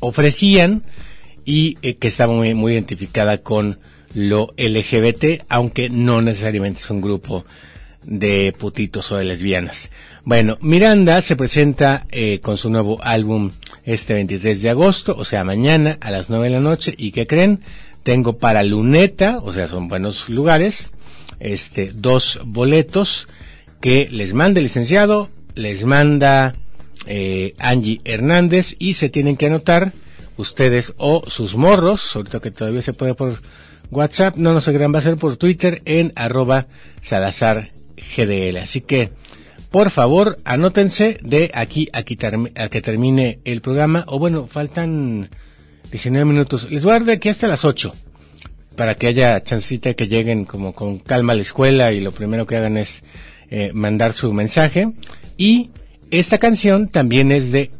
ofrecían 0.00 0.82
y 1.44 1.78
eh, 1.82 1.96
que 1.96 2.08
estaba 2.08 2.32
muy, 2.32 2.54
muy 2.54 2.72
identificada 2.72 3.38
con 3.38 3.78
lo 4.14 4.48
LGBT, 4.56 5.44
aunque 5.48 5.88
no 5.88 6.22
necesariamente 6.22 6.80
es 6.80 6.90
un 6.90 7.00
grupo 7.00 7.44
de 8.02 8.52
putitos 8.58 9.12
o 9.12 9.16
de 9.16 9.24
lesbianas. 9.24 9.90
Bueno, 10.26 10.58
Miranda 10.60 11.22
se 11.22 11.36
presenta 11.36 12.04
eh, 12.10 12.40
con 12.40 12.58
su 12.58 12.68
nuevo 12.68 12.98
álbum 13.00 13.52
este 13.84 14.12
23 14.12 14.60
de 14.60 14.70
agosto, 14.70 15.14
o 15.16 15.24
sea, 15.24 15.44
mañana 15.44 15.98
a 16.00 16.10
las 16.10 16.28
9 16.28 16.46
de 16.46 16.50
la 16.50 16.58
noche. 16.58 16.92
¿Y 16.98 17.12
qué 17.12 17.28
creen? 17.28 17.60
Tengo 18.02 18.32
para 18.32 18.64
Luneta, 18.64 19.38
o 19.40 19.52
sea, 19.52 19.68
son 19.68 19.86
buenos 19.86 20.28
lugares, 20.28 20.90
este, 21.38 21.92
dos 21.94 22.40
boletos 22.44 23.28
que 23.80 24.08
les 24.10 24.34
manda 24.34 24.58
el 24.58 24.64
licenciado, 24.64 25.28
les 25.54 25.84
manda 25.84 26.54
eh, 27.06 27.54
Angie 27.60 28.00
Hernández 28.02 28.74
y 28.80 28.94
se 28.94 29.08
tienen 29.08 29.36
que 29.36 29.46
anotar 29.46 29.92
ustedes 30.36 30.92
o 30.96 31.22
sus 31.30 31.54
morros, 31.54 32.16
ahorita 32.16 32.40
que 32.40 32.50
todavía 32.50 32.82
se 32.82 32.94
puede 32.94 33.14
por 33.14 33.40
WhatsApp, 33.92 34.34
no, 34.34 34.52
no 34.52 34.60
se 34.60 34.74
crean, 34.74 34.92
va 34.92 34.98
a 34.98 35.02
ser 35.02 35.18
por 35.18 35.36
Twitter 35.36 35.82
en 35.84 36.12
arroba 36.16 36.66
Salazar 37.04 37.70
GDL. 38.16 38.56
Así 38.56 38.80
que, 38.80 39.12
por 39.70 39.90
favor, 39.90 40.38
anótense 40.44 41.18
de 41.22 41.50
aquí 41.54 41.88
a, 41.92 42.02
que 42.02 42.16
termine 42.82 43.40
el 43.44 43.60
programa, 43.60 44.04
o 44.06 44.18
bueno, 44.18 44.46
faltan 44.46 45.30
19 45.90 46.24
minutos. 46.24 46.70
Les 46.70 46.82
voy 46.82 46.90
a 46.90 46.94
dar 46.94 47.04
de 47.04 47.12
aquí 47.12 47.28
hasta 47.28 47.48
las 47.48 47.64
8 47.64 47.92
para 48.76 48.94
que 48.94 49.06
haya 49.06 49.42
chancita 49.42 49.94
que 49.94 50.06
lleguen 50.06 50.44
como 50.44 50.72
con 50.72 50.98
calma 50.98 51.32
a 51.32 51.36
la 51.36 51.42
escuela 51.42 51.92
y 51.92 52.00
lo 52.00 52.12
primero 52.12 52.46
que 52.46 52.56
hagan 52.56 52.76
es 52.76 53.02
eh, 53.50 53.70
mandar 53.72 54.12
su 54.12 54.32
mensaje. 54.32 54.92
Y 55.36 55.70
esta 56.10 56.38
canción 56.38 56.88
también 56.88 57.32
es 57.32 57.50
de 57.52 57.70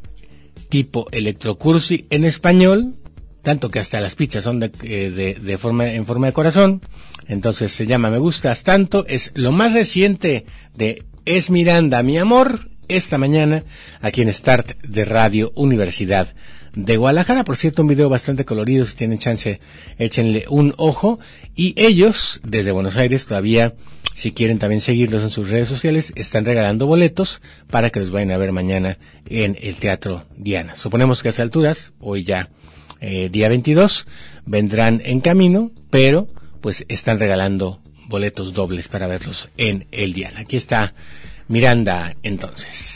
tipo 0.68 1.06
electrocursi 1.12 2.06
en 2.10 2.24
español, 2.24 2.94
tanto 3.42 3.70
que 3.70 3.78
hasta 3.78 4.00
las 4.00 4.14
pizzas 4.14 4.42
son 4.42 4.58
de, 4.58 4.70
eh, 4.82 5.36
de 5.40 5.58
forma, 5.58 5.92
en 5.92 6.06
forma 6.06 6.26
de 6.26 6.32
corazón. 6.32 6.80
Entonces 7.28 7.72
se 7.72 7.86
llama 7.86 8.10
Me 8.10 8.18
Gustas 8.18 8.64
Tanto. 8.64 9.06
Es 9.06 9.32
lo 9.34 9.52
más 9.52 9.72
reciente 9.72 10.46
de 10.74 11.02
Es 11.26 11.50
Miranda, 11.50 12.04
mi 12.04 12.18
amor, 12.18 12.70
esta 12.86 13.18
mañana 13.18 13.64
aquí 14.00 14.22
en 14.22 14.32
Start 14.32 14.80
de 14.84 15.04
Radio 15.04 15.50
Universidad 15.56 16.32
de 16.76 16.96
Guadalajara. 16.96 17.42
Por 17.42 17.56
cierto, 17.56 17.82
un 17.82 17.88
video 17.88 18.08
bastante 18.08 18.44
colorido. 18.44 18.86
Si 18.86 18.94
tienen 18.94 19.18
chance, 19.18 19.58
échenle 19.98 20.44
un 20.48 20.72
ojo. 20.76 21.18
Y 21.56 21.74
ellos, 21.76 22.40
desde 22.44 22.70
Buenos 22.70 22.96
Aires, 22.96 23.26
todavía, 23.26 23.74
si 24.14 24.30
quieren 24.30 24.60
también 24.60 24.80
seguirlos 24.80 25.24
en 25.24 25.30
sus 25.30 25.50
redes 25.50 25.68
sociales, 25.68 26.12
están 26.14 26.44
regalando 26.44 26.86
boletos 26.86 27.42
para 27.66 27.90
que 27.90 27.98
los 27.98 28.12
vayan 28.12 28.30
a 28.30 28.38
ver 28.38 28.52
mañana 28.52 28.96
en 29.28 29.58
el 29.60 29.74
Teatro 29.74 30.26
Diana. 30.36 30.76
Suponemos 30.76 31.24
que 31.24 31.28
a 31.28 31.30
esas 31.30 31.40
alturas, 31.40 31.92
hoy 31.98 32.22
ya 32.22 32.50
eh, 33.00 33.30
día 33.32 33.48
22, 33.48 34.06
vendrán 34.44 35.02
en 35.04 35.18
camino, 35.18 35.72
pero 35.90 36.28
pues 36.60 36.84
están 36.88 37.18
regalando 37.18 37.80
boletos 38.08 38.54
dobles 38.54 38.88
para 38.88 39.06
verlos 39.06 39.48
en 39.56 39.86
el 39.92 40.12
Diana. 40.12 40.40
Aquí 40.40 40.56
está 40.56 40.94
Miranda 41.48 42.14
entonces. 42.22 42.95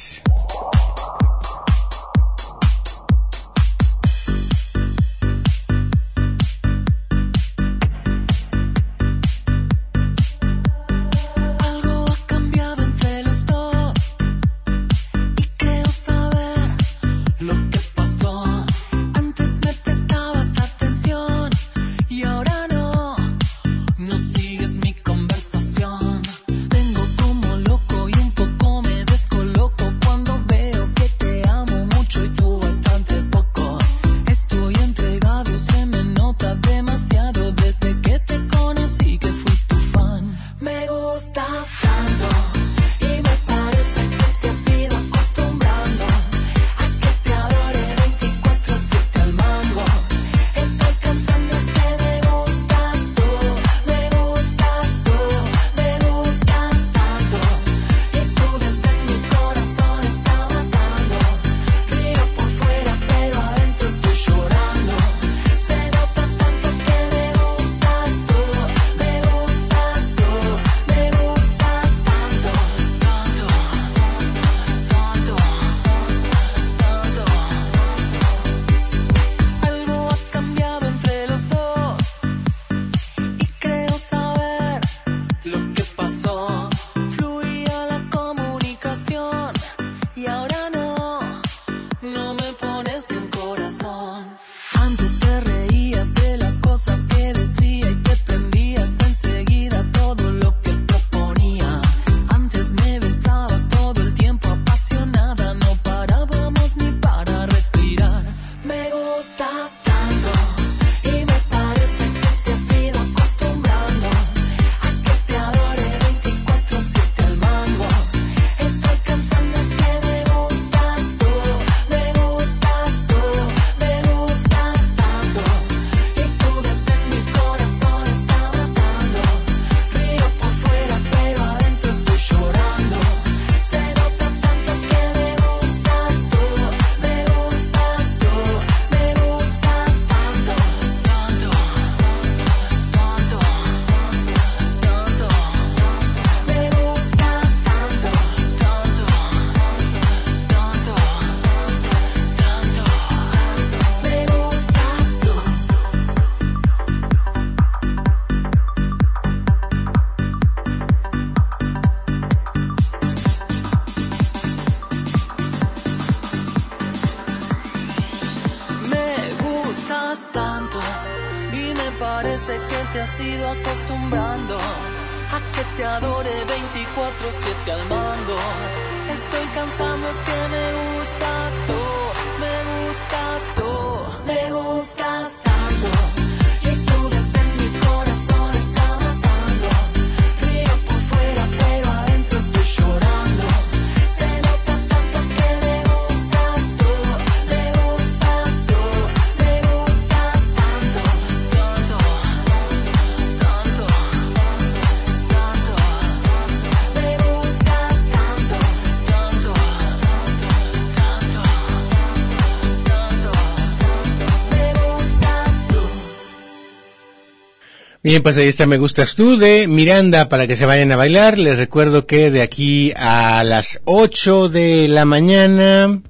Bien, 218.02 218.22
pues 218.22 218.34
ahí 218.38 218.48
está 218.48 218.66
Me 218.66 218.78
Gustas 218.78 219.14
Tú 219.14 219.36
de 219.36 219.66
Miranda 219.66 220.30
para 220.30 220.46
que 220.46 220.56
se 220.56 220.64
vayan 220.64 220.90
a 220.90 220.96
bailar. 220.96 221.38
Les 221.38 221.58
recuerdo 221.58 222.06
que 222.06 222.30
de 222.30 222.40
aquí 222.40 222.94
a 222.96 223.44
las 223.44 223.82
8 223.84 224.48
de 224.48 224.88
la 224.88 225.04
mañana, 225.04 226.00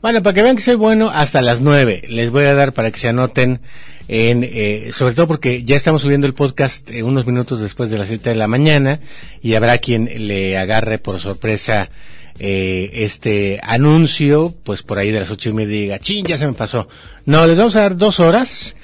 bueno, 0.00 0.22
para 0.22 0.34
que 0.34 0.42
vean 0.44 0.54
que 0.54 0.62
soy 0.62 0.76
bueno, 0.76 1.10
hasta 1.12 1.42
las 1.42 1.60
9 1.60 2.04
les 2.06 2.30
voy 2.30 2.44
a 2.44 2.54
dar 2.54 2.72
para 2.72 2.92
que 2.92 3.00
se 3.00 3.08
anoten 3.08 3.60
en, 4.06 4.44
eh, 4.44 4.90
sobre 4.92 5.14
todo 5.16 5.26
porque 5.26 5.64
ya 5.64 5.74
estamos 5.74 6.02
subiendo 6.02 6.28
el 6.28 6.34
podcast 6.34 6.88
eh, 6.90 7.02
unos 7.02 7.26
minutos 7.26 7.58
después 7.58 7.90
de 7.90 7.98
las 7.98 8.06
7 8.06 8.30
de 8.30 8.36
la 8.36 8.46
mañana 8.46 9.00
y 9.42 9.54
habrá 9.54 9.78
quien 9.78 10.08
le 10.28 10.56
agarre 10.56 11.00
por 11.00 11.18
sorpresa 11.18 11.90
eh, 12.38 12.90
este 12.92 13.58
anuncio, 13.64 14.54
pues 14.62 14.84
por 14.84 14.98
ahí 14.98 15.10
de 15.10 15.18
las 15.18 15.30
ocho 15.32 15.48
y 15.48 15.54
media 15.54 15.80
diga, 15.80 15.98
chin, 15.98 16.24
ya 16.24 16.38
se 16.38 16.46
me 16.46 16.52
pasó. 16.52 16.86
No, 17.24 17.48
les 17.48 17.58
vamos 17.58 17.74
a 17.74 17.80
dar 17.80 17.96
dos 17.96 18.20
horas 18.20 18.75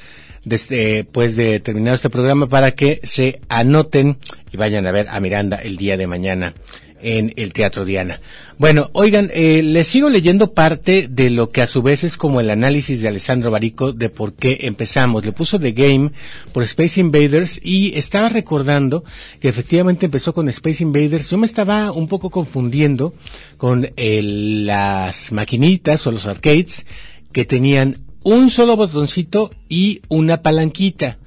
desde, 0.45 1.05
pues 1.05 1.37
de 1.37 1.61
terminar 1.61 1.95
este 1.95 2.11
programa 2.11 2.49
para 2.49 2.73
que 2.73 3.01
se 3.05 3.41
anoten 3.49 4.19
y 4.53 4.57
vayan 4.57 4.87
a 4.87 4.93
ver 4.93 5.09
a 5.09 5.21
Miranda 5.21 5.57
el 5.57 5.77
día 5.77 5.97
de 5.97 6.07
mañana 6.07 6.55
en 7.05 7.33
el 7.37 7.53
Teatro 7.53 7.85
Diana. 7.85 8.21
Bueno, 8.59 8.89
oigan, 8.93 9.29
eh, 9.35 9.61
les 9.65 9.89
sigo 9.89 10.09
leyendo 10.09 10.53
parte 10.55 11.09
de 11.11 11.31
lo 11.31 11.51
que 11.51 11.61
a 11.61 11.67
su 11.67 11.83
vez 11.83 12.05
es 12.05 12.17
como 12.17 12.39
el 12.39 12.49
análisis 12.49 13.01
de 13.01 13.09
Alessandro 13.09 13.51
Barico 13.51 13.93
de 13.93 14.09
por 14.09 14.35
qué 14.35 14.59
empezamos. 14.63 15.25
Le 15.25 15.33
puso 15.33 15.59
The 15.59 15.73
Game 15.73 16.13
por 16.53 16.63
Space 16.63 17.01
Invaders 17.01 17.59
y 17.61 17.99
estaba 17.99 18.29
recordando 18.29 19.03
que 19.41 19.49
efectivamente 19.49 20.07
empezó 20.07 20.33
con 20.33 20.49
Space 20.49 20.81
Invaders. 20.85 21.29
Yo 21.31 21.39
me 21.39 21.47
estaba 21.47 21.91
un 21.91 22.07
poco 22.07 22.31
confundiendo 22.31 23.13
con 23.57 23.91
el- 23.97 24.65
las 24.67 25.33
maquinitas 25.33 26.07
o 26.07 26.13
los 26.13 26.27
arcades 26.27 26.87
que 27.33 27.45
tenían 27.45 27.99
un 28.25 28.51
solo 28.51 28.77
botoncito 28.77 29.51
y 29.69 30.01
una 30.09 30.43
palanquita. 30.43 31.19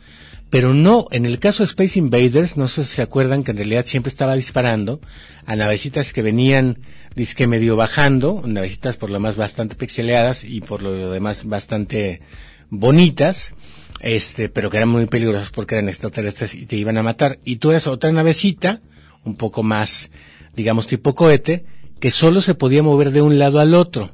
Pero 0.50 0.74
no, 0.74 1.08
en 1.12 1.26
el 1.26 1.40
caso 1.40 1.64
de 1.64 1.68
Space 1.68 2.00
Invaders, 2.00 2.56
no 2.56 2.68
sé 2.68 2.86
si 2.86 2.96
se 2.96 3.02
acuerdan 3.02 3.44
que 3.44 3.52
en 3.52 3.58
realidad 3.58 3.86
siempre 3.86 4.10
estaba 4.10 4.36
disparando 4.36 5.02
a 5.46 5.56
navecitas 5.56 6.14
que 6.14 6.22
venían, 6.22 6.80
disque 7.16 7.48
medio 7.48 7.76
bajando, 7.76 8.42
navecitas 8.46 8.96
por 8.96 9.10
lo 9.10 9.20
más 9.20 9.36
bastante 9.36 9.76
pixeleadas 9.76 10.44
y 10.44 10.62
por 10.62 10.82
lo 10.82 11.12
demás 11.12 11.46
bastante 11.46 12.22
bonitas, 12.70 13.56
este, 14.00 14.50
pero 14.50 14.70
que 14.70 14.78
eran 14.78 14.90
muy 14.90 15.08
peligrosas 15.08 15.50
porque 15.50 15.76
eran 15.76 15.90
extraterrestres 15.90 16.54
y 16.56 16.66
te 16.66 16.76
iban 16.76 16.98
a 16.98 17.04
matar. 17.04 17.40
Y 17.44 17.58
tú 17.58 17.72
eras 17.72 17.88
otra 17.88 18.12
navecita, 18.12 18.82
un 19.24 19.36
poco 19.36 19.64
más, 19.64 20.12
digamos, 20.56 20.88
tipo 20.88 21.16
cohete, 21.16 21.66
que 22.00 22.12
solo 22.12 22.42
se 22.42 22.56
podía 22.56 22.84
mover 22.84 23.12
de 23.12 23.22
un 23.22 23.40
lado 23.40 23.60
al 23.60 23.74
otro. 23.74 24.12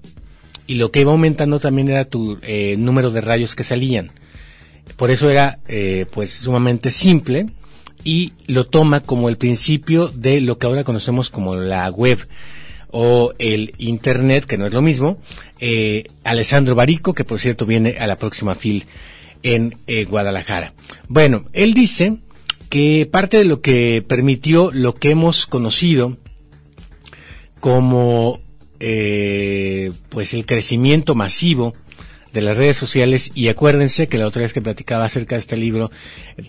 Y 0.71 0.75
lo 0.75 0.89
que 0.89 1.01
iba 1.01 1.11
aumentando 1.11 1.59
también 1.59 1.89
era 1.89 2.05
tu 2.05 2.37
eh, 2.43 2.77
número 2.77 3.11
de 3.11 3.19
rayos 3.19 3.55
que 3.55 3.63
salían. 3.65 4.09
Por 4.95 5.11
eso 5.11 5.29
era 5.29 5.59
eh, 5.67 6.05
pues 6.13 6.31
sumamente 6.31 6.91
simple 6.91 7.47
y 8.05 8.31
lo 8.47 8.65
toma 8.65 9.01
como 9.01 9.27
el 9.27 9.35
principio 9.35 10.07
de 10.07 10.39
lo 10.39 10.57
que 10.57 10.67
ahora 10.67 10.85
conocemos 10.85 11.29
como 11.29 11.57
la 11.57 11.89
web 11.89 12.25
o 12.89 13.33
el 13.37 13.73
internet, 13.79 14.45
que 14.45 14.57
no 14.57 14.65
es 14.65 14.71
lo 14.71 14.81
mismo. 14.81 15.17
Eh, 15.59 16.05
Alessandro 16.23 16.73
Barico, 16.73 17.13
que 17.13 17.25
por 17.25 17.41
cierto 17.41 17.65
viene 17.65 17.97
a 17.99 18.07
la 18.07 18.15
próxima 18.15 18.55
FIL 18.55 18.85
en 19.43 19.73
Guadalajara. 20.07 20.73
Bueno, 21.09 21.43
él 21.51 21.73
dice 21.73 22.15
que 22.69 23.09
parte 23.11 23.35
de 23.35 23.43
lo 23.43 23.59
que 23.59 24.05
permitió 24.07 24.71
lo 24.71 24.93
que 24.93 25.09
hemos 25.09 25.47
conocido 25.47 26.15
como 27.59 28.39
eh, 28.81 29.91
pues 30.09 30.33
el 30.33 30.45
crecimiento 30.45 31.15
masivo 31.15 31.73
de 32.33 32.41
las 32.41 32.57
redes 32.57 32.77
sociales 32.77 33.31
y 33.35 33.49
acuérdense 33.49 34.07
que 34.07 34.17
la 34.17 34.25
otra 34.27 34.41
vez 34.41 34.53
que 34.53 34.61
platicaba 34.61 35.05
acerca 35.05 35.35
de 35.35 35.41
este 35.41 35.57
libro 35.57 35.91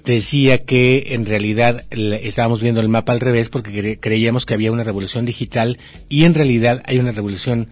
decía 0.04 0.64
que 0.64 1.08
en 1.10 1.26
realidad 1.26 1.84
estábamos 1.90 2.60
viendo 2.62 2.80
el 2.80 2.88
mapa 2.88 3.12
al 3.12 3.20
revés 3.20 3.48
porque 3.48 3.70
cre- 3.72 3.98
creíamos 4.00 4.46
que 4.46 4.54
había 4.54 4.70
una 4.72 4.84
revolución 4.84 5.24
digital 5.26 5.78
y 6.08 6.24
en 6.24 6.34
realidad 6.34 6.82
hay 6.86 6.98
una 6.98 7.10
revolución 7.12 7.68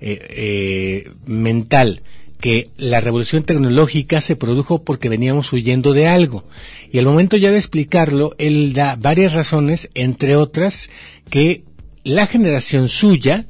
eh, 0.00 0.18
eh, 0.30 1.10
mental 1.26 2.02
que 2.40 2.68
la 2.76 3.00
revolución 3.00 3.42
tecnológica 3.42 4.20
se 4.20 4.36
produjo 4.36 4.84
porque 4.84 5.08
veníamos 5.08 5.52
huyendo 5.52 5.92
de 5.92 6.06
algo. 6.06 6.44
Y 6.92 7.00
al 7.00 7.06
momento 7.06 7.36
ya 7.36 7.50
de 7.50 7.58
explicarlo, 7.58 8.36
él 8.38 8.72
da 8.74 8.94
varias 8.94 9.32
razones, 9.34 9.90
entre 9.94 10.36
otras, 10.36 10.88
que 11.30 11.64
la 12.04 12.28
generación 12.28 12.88
suya, 12.88 13.46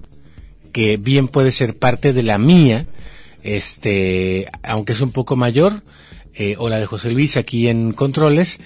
que 0.73 0.97
bien 0.97 1.29
puede 1.29 1.53
ser 1.53 1.77
parte 1.77 2.13
de 2.13 2.23
la 2.23 2.39
mía, 2.39 2.87
este, 3.43 4.47
aunque 4.63 4.93
es 4.93 5.01
un 5.01 5.13
poco 5.13 5.37
mayor, 5.37 5.83
eh, 6.35 6.57
o 6.59 6.69
la 6.69 6.79
de 6.79 6.87
José 6.87 7.11
Luis 7.11 7.37
aquí 7.37 7.69
en 7.69 7.93
Controles, 7.93 8.61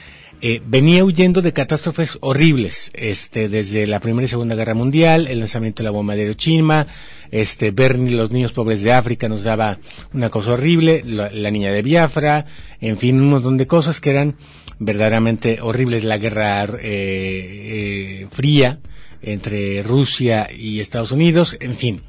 eh, 0.44 0.60
venía 0.66 1.04
huyendo 1.04 1.40
de 1.40 1.52
catástrofes 1.52 2.18
horribles, 2.20 2.90
este, 2.94 3.48
desde 3.48 3.86
la 3.86 4.00
Primera 4.00 4.26
y 4.26 4.28
Segunda 4.28 4.56
Guerra 4.56 4.74
Mundial, 4.74 5.28
el 5.28 5.38
lanzamiento 5.38 5.82
de 5.82 5.84
la 5.84 5.92
bomba 5.92 6.16
de 6.16 6.24
Hiroshima, 6.24 6.86
este, 7.30 7.70
ver 7.70 7.98
ni 7.98 8.10
los 8.10 8.32
niños 8.32 8.52
pobres 8.52 8.82
de 8.82 8.92
África 8.92 9.28
nos 9.28 9.44
daba 9.44 9.78
una 10.12 10.30
cosa 10.30 10.54
horrible, 10.54 11.02
la, 11.06 11.30
la 11.30 11.50
niña 11.52 11.70
de 11.70 11.82
Biafra, 11.82 12.44
en 12.80 12.98
fin, 12.98 13.20
un 13.20 13.30
montón 13.30 13.56
de 13.56 13.68
cosas 13.68 14.00
que 14.00 14.10
eran 14.10 14.34
verdaderamente 14.80 15.60
horribles, 15.60 16.04
la 16.04 16.18
guerra 16.18 16.64
eh, 16.64 16.80
eh, 16.82 18.26
fría 18.30 18.80
entre 19.22 19.82
Rusia 19.82 20.48
y 20.52 20.80
Estados 20.80 21.12
Unidos, 21.12 21.56
en 21.60 21.74
fin. 21.74 22.02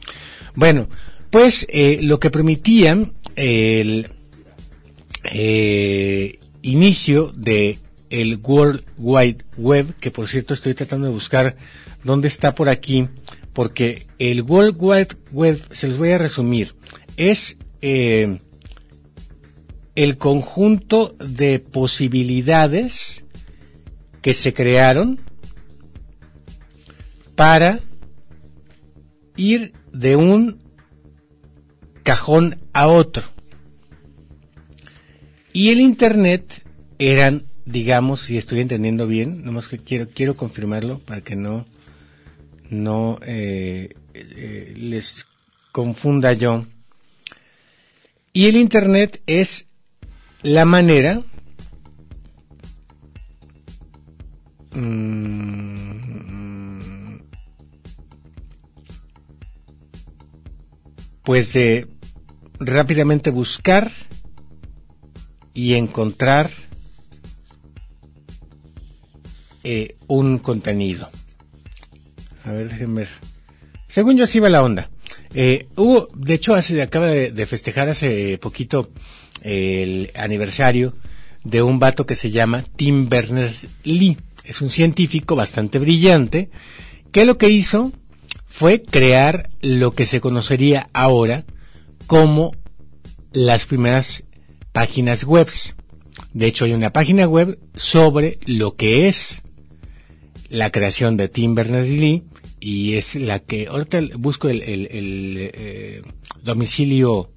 Bueno, 0.55 0.89
pues 1.30 1.66
eh, 1.70 1.99
lo 2.01 2.20
que 2.20 2.30
permitía 2.30 2.97
el 3.36 4.09
eh, 5.24 6.39
inicio 6.61 7.32
de 7.36 7.80
el 8.09 8.38
World 8.43 8.84
Wide 8.97 9.43
Web, 9.57 9.95
que 9.99 10.11
por 10.11 10.28
cierto 10.28 10.53
estoy 10.53 10.76
tratando 10.76 11.07
de 11.07 11.14
buscar 11.14 11.55
dónde 12.03 12.28
está 12.28 12.53
por 12.53 12.70
aquí, 12.70 13.07
porque 13.53 14.05
el 14.20 14.43
World 14.43 14.76
Wide 14.78 15.18
Web, 15.32 15.59
se 15.72 15.88
los 15.88 15.97
voy 15.97 16.11
a 16.11 16.20
resumir, 16.20 16.76
es 17.18 17.57
eh, 17.82 18.39
el 19.95 20.18
conjunto 20.18 21.16
de 21.20 21.59
posibilidades 21.59 23.24
que 24.22 24.34
se 24.34 24.53
crearon 24.53 25.20
para 27.36 27.80
ir 29.36 29.74
de 29.92 30.16
un 30.16 30.60
cajón 32.04 32.60
a 32.74 32.88
otro. 32.88 33.24
Y 35.54 35.70
el 35.70 35.80
Internet 35.80 36.64
eran, 36.98 37.44
digamos, 37.66 38.22
si 38.22 38.38
estoy 38.38 38.60
entendiendo 38.60 39.08
bien, 39.08 39.44
nomás 39.44 39.68
que 39.68 39.78
quiero, 39.78 40.10
quiero 40.10 40.36
confirmarlo 40.36 41.00
para 41.00 41.22
que 41.22 41.36
no, 41.36 41.66
no 42.70 43.20
eh, 43.26 43.96
eh, 44.14 44.74
les 44.76 45.26
confunda 45.72 46.34
yo. 46.34 46.66
Y 48.34 48.48
el 48.48 48.56
Internet 48.56 49.22
es 49.28 49.68
la 50.42 50.66
manera 50.66 51.22
mm, 54.76 55.93
pues 61.24 61.53
de 61.53 61.88
rápidamente 62.59 63.30
buscar 63.30 63.91
y 65.53 65.74
encontrar 65.74 66.49
eh, 69.63 69.95
un 70.07 70.39
contenido. 70.39 71.09
A 72.43 72.51
ver, 72.51 72.69
déjenme. 72.69 73.05
Según 73.88 74.17
yo 74.17 74.26
así 74.26 74.39
va 74.39 74.49
la 74.49 74.63
onda. 74.63 74.89
Eh, 75.34 75.67
hubo, 75.76 76.09
de 76.13 76.34
hecho, 76.34 76.53
hace, 76.53 76.82
acaba 76.82 77.07
de, 77.07 77.32
de 77.32 77.45
festejar 77.45 77.89
hace 77.89 78.38
poquito 78.38 78.91
el 79.41 80.11
aniversario 80.15 80.95
de 81.43 81.61
un 81.61 81.80
vato 81.80 82.05
que 82.05 82.15
se 82.15 82.32
llama 82.32 82.63
Tim 82.76 83.09
Berners-Lee. 83.09 84.17
Es 84.43 84.61
un 84.61 84.69
científico 84.69 85.36
bastante 85.36 85.80
brillante 85.80 86.49
que 87.11 87.26
lo 87.26 87.38
que 87.38 87.49
hizo 87.49 87.93
fue 88.54 88.84
crear 88.84 89.49
lo 89.64 89.93
que 89.93 90.06
se 90.06 90.22
conocería 90.22 90.88
ahora 90.93 91.43
como 92.06 92.51
las 93.32 93.66
primeras 93.66 94.26
páginas 94.72 95.24
web. 95.24 95.49
De 96.34 96.45
hecho, 96.45 96.66
hay 96.66 96.74
una 96.74 96.91
página 96.91 97.28
web 97.28 97.58
sobre 97.74 98.38
lo 98.45 98.76
que 98.76 99.08
es 99.08 99.41
la 100.49 100.70
creación 100.70 101.18
de 101.18 101.30
Tim 101.30 101.56
Berners-Lee 101.56 102.26
y 102.60 102.93
es 102.93 103.16
la 103.16 103.39
que 103.39 103.66
ahorita 103.66 104.01
busco 104.20 104.49
el, 104.49 104.62
eh, 104.64 106.04
domicilio 106.43 107.32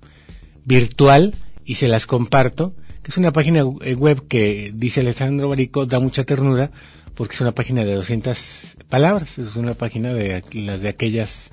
virtual 0.67 1.35
y 1.65 1.77
se 1.77 1.89
las 1.89 2.05
comparto, 2.05 2.75
es 3.09 3.17
una 3.17 3.33
página 3.33 3.65
web 3.65 4.29
que 4.29 4.71
dice 4.75 5.01
Alessandro 5.01 5.49
Barico 5.49 5.87
da 5.87 5.99
mucha 5.99 6.25
ternura 6.25 6.73
porque 7.17 7.35
es 7.35 7.41
una 7.41 7.53
página 7.53 7.85
de 7.85 7.95
200 7.95 8.77
palabras, 8.89 9.39
es 9.39 9.57
una 9.57 9.75
página 9.75 10.13
de 10.13 10.43
las 10.53 10.81
de 10.81 10.89
aquellas 10.89 11.51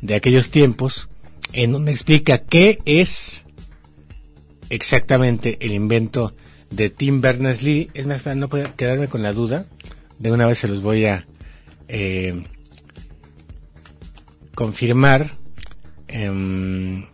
de 0.00 0.14
aquellos 0.14 0.50
tiempos 0.50 1.08
en 1.52 1.72
donde 1.72 1.92
explica 1.92 2.38
qué 2.38 2.78
es 2.84 3.42
exactamente 4.70 5.58
el 5.60 5.72
invento 5.72 6.32
de 6.70 6.90
Tim 6.90 7.20
Berners-Lee. 7.20 7.90
Es 7.94 8.06
más, 8.06 8.24
no 8.36 8.48
puedo 8.48 8.74
quedarme 8.76 9.08
con 9.08 9.22
la 9.22 9.32
duda. 9.32 9.66
De 10.18 10.32
una 10.32 10.46
vez 10.46 10.58
se 10.58 10.68
los 10.68 10.80
voy 10.80 11.06
a 11.06 11.26
eh, 11.88 12.44
confirmar. 14.54 15.32
Em, 16.08 17.06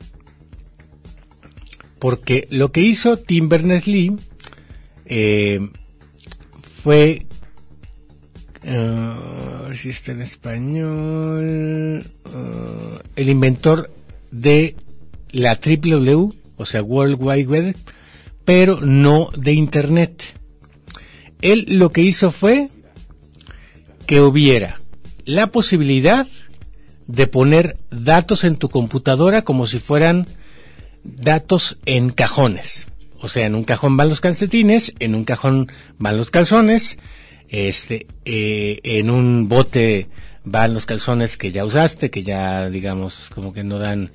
porque 1.99 2.47
lo 2.51 2.73
que 2.73 2.81
hizo 2.81 3.17
Tim 3.17 3.49
Berners-Lee 3.49 4.17
eh, 5.07 5.71
fue 6.83 7.26
uh, 8.67 9.75
si 9.75 9.91
está 9.91 10.13
en 10.13 10.21
español 10.21 12.05
uh, 12.25 12.99
el 13.17 13.29
inventor 13.29 13.91
de 14.31 14.77
la 15.31 15.57
W, 15.57 16.33
o 16.57 16.67
sea 16.67 16.83
World 16.83 17.17
Wide 17.21 17.47
Web 17.47 17.77
pero 18.45 18.81
no 18.81 19.31
de 19.37 19.53
internet 19.53 20.23
él 21.43 21.67
lo 21.69 21.91
que 21.91 22.03
hizo 22.03 22.31
fue 22.31 22.69
que 24.07 24.21
hubiera 24.21 24.81
la 25.25 25.49
posibilidad 25.49 26.27
de 27.07 27.27
poner 27.27 27.77
datos 27.91 28.45
en 28.45 28.57
tu 28.57 28.69
computadora 28.69 29.43
como 29.43 29.67
si 29.67 29.79
fueran 29.79 30.27
datos 31.05 31.79
en 31.87 32.11
cajones. 32.11 32.89
O 33.21 33.29
sea, 33.29 33.47
en 33.47 33.55
un 33.55 33.65
cajón 33.65 33.97
van 33.97 34.09
los 34.09 34.21
calcetines, 34.21 34.93
en 34.99 35.15
un 35.15 35.25
cajón 35.25 35.71
van 35.99 36.17
los 36.17 36.31
calzones, 36.31 36.99
este, 37.49 38.07
eh, 38.25 38.81
en 38.83 39.11
un 39.11 39.49
bote 39.49 40.09
van 40.45 40.75
los 40.75 40.87
calzones 40.87 41.37
que 41.37 41.53
ya 41.53 41.65
usaste, 41.65 42.11
que 42.11 42.23
ya, 42.23 42.71
digamos, 42.71 43.31
como 43.35 43.53
que 43.53 43.65
no 43.65 43.79
dan 43.79 44.11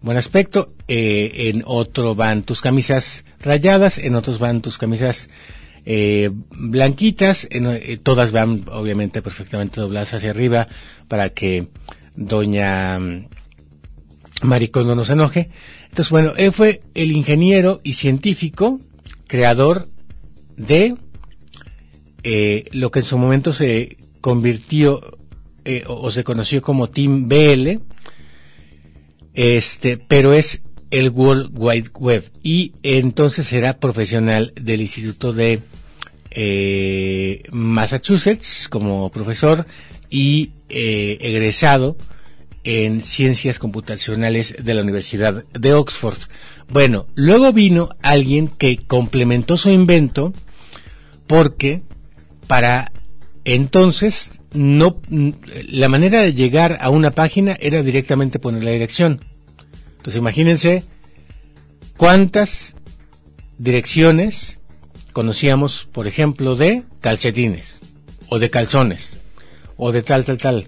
buen 0.00 0.18
aspecto, 0.18 0.74
eh, 0.88 1.30
en 1.48 1.62
otro 1.64 2.14
van 2.14 2.42
tus 2.42 2.60
camisas 2.60 3.24
rayadas, 3.40 3.98
en 3.98 4.14
otros 4.14 4.38
van 4.38 4.60
tus 4.62 4.78
camisas 4.78 5.28
eh, 5.84 6.30
blanquitas, 6.50 7.46
en, 7.50 8.00
todas 8.02 8.32
van 8.32 8.64
obviamente 8.70 9.22
perfectamente 9.22 9.80
dobladas 9.80 10.14
hacia 10.14 10.30
arriba 10.30 10.68
para 11.08 11.30
que 11.30 11.68
doña 12.16 12.98
mm, 12.98 13.28
Maricondo 14.42 14.94
no 14.94 15.04
se 15.04 15.12
enoje. 15.12 15.50
Entonces, 15.84 16.10
bueno, 16.10 16.32
él 16.36 16.52
fue 16.52 16.82
el 16.94 17.12
ingeniero 17.12 17.80
y 17.84 17.94
científico 17.94 18.80
creador 19.26 19.88
de 20.56 20.96
eh, 22.28 22.64
lo 22.72 22.90
que 22.90 22.98
en 22.98 23.04
su 23.04 23.18
momento 23.18 23.52
se 23.52 23.98
convirtió 24.20 25.00
eh, 25.64 25.84
o, 25.86 26.10
se 26.10 26.24
conoció 26.24 26.60
como 26.60 26.90
Team 26.90 27.28
BL, 27.28 27.78
este, 29.34 29.96
pero 29.96 30.32
es 30.32 30.60
el 30.90 31.10
World 31.10 31.52
Wide 31.56 31.90
Web 31.94 32.32
y 32.42 32.72
entonces 32.82 33.52
era 33.52 33.78
profesional 33.78 34.52
del 34.60 34.80
Instituto 34.80 35.32
de 35.32 35.62
eh, 36.32 37.42
Massachusetts 37.52 38.66
como 38.68 39.08
profesor 39.12 39.64
y 40.10 40.50
egresado 40.68 41.96
en 42.64 43.02
ciencias 43.02 43.60
computacionales 43.60 44.56
de 44.60 44.74
la 44.74 44.82
Universidad 44.82 45.44
de 45.52 45.74
Oxford. 45.74 46.18
Bueno, 46.68 47.06
luego 47.14 47.52
vino 47.52 47.90
alguien 48.02 48.48
que 48.48 48.78
complementó 48.78 49.56
su 49.56 49.70
invento 49.70 50.32
porque 51.28 51.82
para 52.46 52.92
entonces 53.44 54.40
no 54.52 55.00
la 55.08 55.88
manera 55.88 56.22
de 56.22 56.32
llegar 56.32 56.78
a 56.80 56.90
una 56.90 57.10
página 57.10 57.56
era 57.60 57.82
directamente 57.82 58.38
poner 58.38 58.64
la 58.64 58.70
dirección. 58.70 59.20
Entonces 59.98 60.16
imagínense 60.16 60.84
cuántas 61.96 62.74
direcciones 63.58 64.58
conocíamos, 65.12 65.86
por 65.92 66.06
ejemplo, 66.06 66.56
de 66.56 66.82
calcetines 67.00 67.80
o 68.28 68.38
de 68.38 68.50
calzones 68.50 69.18
o 69.76 69.92
de 69.92 70.02
tal 70.02 70.24
tal 70.24 70.38
tal 70.38 70.66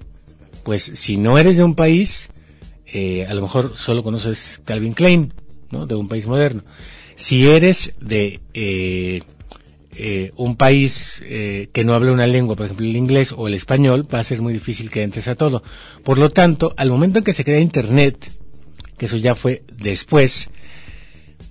pues 0.69 0.93
si 0.97 1.17
no 1.17 1.39
eres 1.39 1.57
de 1.57 1.65
un 1.65 1.75
país, 1.75 2.29
eh, 2.85 3.25
a 3.27 3.33
lo 3.33 3.41
mejor 3.41 3.79
solo 3.79 4.03
conoces 4.03 4.61
Calvin 4.67 4.93
Klein, 4.93 5.33
¿no? 5.71 5.87
De 5.87 5.95
un 5.95 6.09
país 6.09 6.27
moderno. 6.27 6.63
Si 7.17 7.49
eres 7.49 7.95
de 8.03 8.43
eh, 8.53 9.23
eh, 9.99 10.31
un 10.37 10.57
país 10.57 11.21
que 11.21 11.85
no 11.85 11.95
habla 11.95 12.13
una 12.13 12.27
lengua, 12.27 12.57
por 12.57 12.67
ejemplo 12.67 12.87
el 12.87 12.97
inglés 12.97 13.33
o 13.37 13.49
el 13.49 13.55
español, 13.55 14.07
va 14.13 14.21
a 14.21 14.25
ser 14.25 14.41
muy 14.41 14.53
difícil 14.53 14.91
que 14.91 15.03
entres 15.03 15.29
a 15.29 15.35
todo. 15.35 15.63
Por 16.05 16.19
lo 16.19 16.31
tanto, 16.31 16.75
al 16.77 16.91
momento 16.91 17.19
en 17.19 17.25
que 17.25 17.33
se 17.33 17.45
crea 17.45 17.61
Internet, 17.61 18.31
que 18.97 19.07
eso 19.07 19.17
ya 19.17 19.35
fue 19.35 19.63
después, 19.73 20.51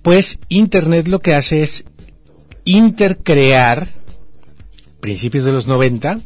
pues 0.02 0.38
Internet 0.48 1.08
lo 1.08 1.20
que 1.20 1.34
hace 1.34 1.62
es 1.62 1.84
intercrear, 2.64 3.94
principios 5.00 5.44
de 5.44 5.52
los 5.52 5.66
90, 5.66 6.20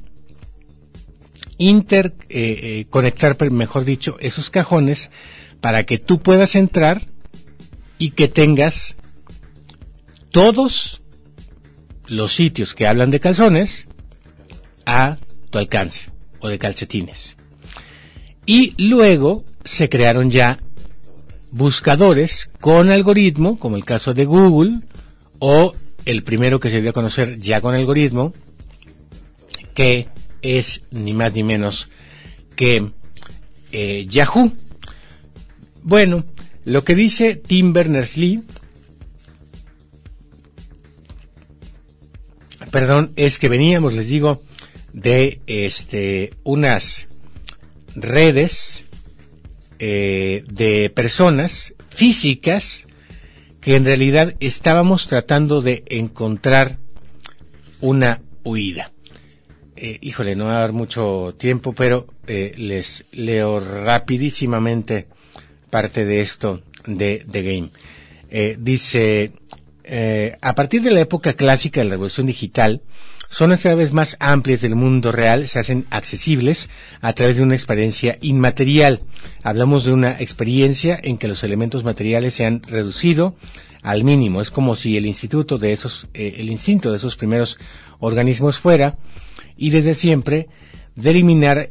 interconectar, 1.58 3.36
eh, 3.42 3.46
eh 3.46 3.50
mejor 3.50 3.84
dicho, 3.84 4.16
esos 4.20 4.50
cajones 4.50 5.10
para 5.60 5.84
que 5.84 5.98
tú 5.98 6.20
puedas 6.20 6.56
entrar 6.56 7.06
y 7.98 8.10
que 8.10 8.26
tengas 8.26 8.96
todos 10.30 11.01
los 12.12 12.34
sitios 12.34 12.74
que 12.74 12.86
hablan 12.86 13.10
de 13.10 13.20
calzones 13.20 13.86
a 14.84 15.16
tu 15.50 15.58
alcance 15.58 16.10
o 16.40 16.48
de 16.48 16.58
calcetines. 16.58 17.36
Y 18.44 18.74
luego 18.76 19.44
se 19.64 19.88
crearon 19.88 20.30
ya 20.30 20.58
buscadores 21.50 22.50
con 22.60 22.90
algoritmo, 22.90 23.58
como 23.58 23.76
el 23.76 23.84
caso 23.84 24.12
de 24.12 24.26
Google, 24.26 24.80
o 25.38 25.72
el 26.04 26.22
primero 26.22 26.60
que 26.60 26.68
se 26.68 26.82
dio 26.82 26.90
a 26.90 26.94
conocer 26.94 27.38
ya 27.38 27.60
con 27.60 27.74
algoritmo, 27.74 28.32
que 29.74 30.08
es 30.42 30.82
ni 30.90 31.14
más 31.14 31.32
ni 31.32 31.44
menos 31.44 31.88
que 32.56 32.90
eh, 33.70 34.06
Yahoo. 34.06 34.52
Bueno, 35.82 36.24
lo 36.64 36.84
que 36.84 36.94
dice 36.94 37.36
Tim 37.36 37.72
Berners-Lee, 37.72 38.42
perdón, 42.72 43.12
es 43.16 43.38
que 43.38 43.48
veníamos, 43.48 43.94
les 43.94 44.08
digo, 44.08 44.42
de 44.92 45.40
este 45.46 46.32
unas 46.42 47.06
redes 47.94 48.84
eh, 49.78 50.42
de 50.48 50.90
personas 50.90 51.74
físicas 51.90 52.86
que 53.60 53.76
en 53.76 53.84
realidad 53.84 54.34
estábamos 54.40 55.06
tratando 55.06 55.60
de 55.60 55.84
encontrar 55.86 56.78
una 57.80 58.22
huida. 58.42 58.90
Eh, 59.76 59.98
híjole, 60.00 60.34
no 60.34 60.46
va 60.46 60.56
a 60.56 60.60
dar 60.60 60.72
mucho 60.72 61.34
tiempo, 61.38 61.74
pero 61.74 62.06
eh, 62.26 62.54
les 62.56 63.04
leo 63.12 63.60
rapidísimamente 63.60 65.08
parte 65.68 66.04
de 66.06 66.20
esto 66.22 66.62
de 66.86 67.24
The 67.30 67.42
Game. 67.42 67.70
Eh, 69.84 70.36
a 70.40 70.54
partir 70.54 70.82
de 70.82 70.90
la 70.90 71.00
época 71.00 71.32
clásica 71.32 71.80
de 71.80 71.86
la 71.86 71.92
revolución 71.92 72.26
digital, 72.26 72.82
zonas 73.28 73.62
cada 73.62 73.74
vez 73.74 73.92
más 73.92 74.16
amplias 74.20 74.60
del 74.60 74.74
mundo 74.76 75.10
real 75.12 75.48
se 75.48 75.58
hacen 75.58 75.86
accesibles 75.90 76.68
a 77.00 77.12
través 77.12 77.36
de 77.36 77.42
una 77.42 77.54
experiencia 77.54 78.18
inmaterial. 78.20 79.02
Hablamos 79.42 79.84
de 79.84 79.92
una 79.92 80.20
experiencia 80.20 80.98
en 81.02 81.18
que 81.18 81.28
los 81.28 81.42
elementos 81.42 81.84
materiales 81.84 82.34
se 82.34 82.44
han 82.44 82.62
reducido 82.62 83.34
al 83.82 84.04
mínimo. 84.04 84.40
Es 84.40 84.50
como 84.50 84.76
si 84.76 84.96
el 84.96 85.06
instituto 85.06 85.58
de 85.58 85.72
esos, 85.72 86.06
el 86.14 86.48
instinto 86.50 86.90
de 86.90 86.98
esos 86.98 87.16
primeros 87.16 87.58
organismos 87.98 88.58
fuera 88.58 88.96
y 89.56 89.70
desde 89.70 89.94
siempre 89.94 90.48
de 90.94 91.10
eliminar 91.10 91.70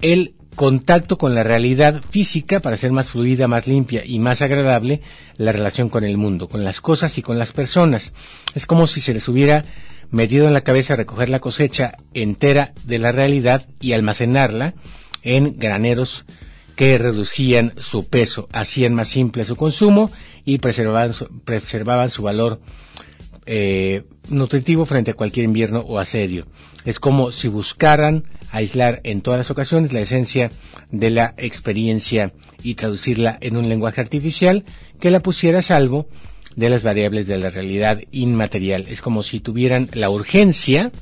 el 0.00 0.34
contacto 0.54 1.18
con 1.18 1.34
la 1.34 1.42
realidad 1.42 2.02
física 2.10 2.60
para 2.60 2.74
hacer 2.74 2.92
más 2.92 3.10
fluida, 3.10 3.48
más 3.48 3.66
limpia 3.66 4.04
y 4.04 4.18
más 4.18 4.42
agradable 4.42 5.00
la 5.36 5.52
relación 5.52 5.88
con 5.88 6.04
el 6.04 6.16
mundo, 6.16 6.48
con 6.48 6.64
las 6.64 6.80
cosas 6.80 7.16
y 7.18 7.22
con 7.22 7.38
las 7.38 7.52
personas. 7.52 8.12
Es 8.54 8.66
como 8.66 8.86
si 8.86 9.00
se 9.00 9.14
les 9.14 9.28
hubiera 9.28 9.64
metido 10.10 10.46
en 10.46 10.54
la 10.54 10.60
cabeza 10.60 10.94
recoger 10.94 11.28
la 11.28 11.40
cosecha 11.40 11.96
entera 12.14 12.72
de 12.84 12.98
la 12.98 13.12
realidad 13.12 13.66
y 13.80 13.94
almacenarla 13.94 14.74
en 15.22 15.58
graneros 15.58 16.24
que 16.76 16.98
reducían 16.98 17.74
su 17.78 18.08
peso, 18.08 18.48
hacían 18.52 18.94
más 18.94 19.08
simple 19.08 19.44
su 19.44 19.56
consumo 19.56 20.10
y 20.44 20.58
preservaban 20.58 21.12
su, 21.12 21.28
preservaban 21.44 22.10
su 22.10 22.22
valor 22.22 22.60
eh, 23.46 24.04
nutritivo 24.28 24.84
frente 24.84 25.12
a 25.12 25.14
cualquier 25.14 25.44
invierno 25.44 25.80
o 25.80 25.98
asedio. 25.98 26.46
Es 26.84 26.98
como 26.98 27.32
si 27.32 27.48
buscaran 27.48 28.24
aislar 28.50 29.00
en 29.04 29.22
todas 29.22 29.38
las 29.38 29.50
ocasiones 29.50 29.92
la 29.92 30.00
esencia 30.00 30.50
de 30.90 31.10
la 31.10 31.34
experiencia 31.36 32.32
y 32.62 32.74
traducirla 32.74 33.38
en 33.40 33.56
un 33.56 33.68
lenguaje 33.68 34.00
artificial 34.00 34.64
que 35.00 35.10
la 35.10 35.20
pusiera 35.20 35.60
a 35.60 35.62
salvo 35.62 36.08
de 36.56 36.68
las 36.68 36.82
variables 36.82 37.26
de 37.26 37.38
la 37.38 37.50
realidad 37.50 38.00
inmaterial. 38.10 38.86
Es 38.88 39.00
como 39.00 39.22
si 39.22 39.40
tuvieran 39.40 39.88
la 39.94 40.10
urgencia 40.10 40.92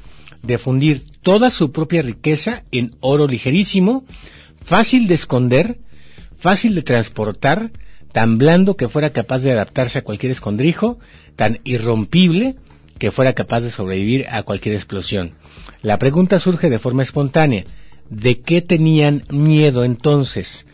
de 0.43 0.59
fundir 0.59 1.03
toda 1.23 1.51
su 1.51 1.73
propia 1.73 2.03
riqueza 2.03 2.63
en 2.73 2.95
oro 3.01 3.27
ligerísimo, 3.27 4.05
fácil 4.65 5.09
de 5.09 5.15
esconder, 5.15 5.79
fácil 6.39 6.75
de 6.75 6.83
transportar, 6.83 7.73
tan 8.13 8.39
blando 8.39 8.77
que 8.77 8.89
fuera 8.89 9.11
capaz 9.11 9.41
de 9.41 9.53
adaptarse 9.53 9.99
a 9.99 10.03
cualquier 10.03 10.33
escondrijo, 10.33 10.99
tan 11.37 11.61
irrompible 11.65 12.57
que 13.01 13.11
fuera 13.11 13.33
capaz 13.33 13.63
de 13.63 13.71
sobrevivir 13.73 14.27
a 14.31 14.45
cualquier 14.45 14.77
explosión. 14.77 15.31
La 15.83 15.99
pregunta 15.99 16.39
surge 16.39 16.69
de 16.69 16.79
forma 16.79 17.03
espontánea. 17.03 17.65
¿De 18.11 18.41
qué 18.41 18.61
tenían 18.61 19.25
miedo 19.31 19.85
entonces 19.85 20.67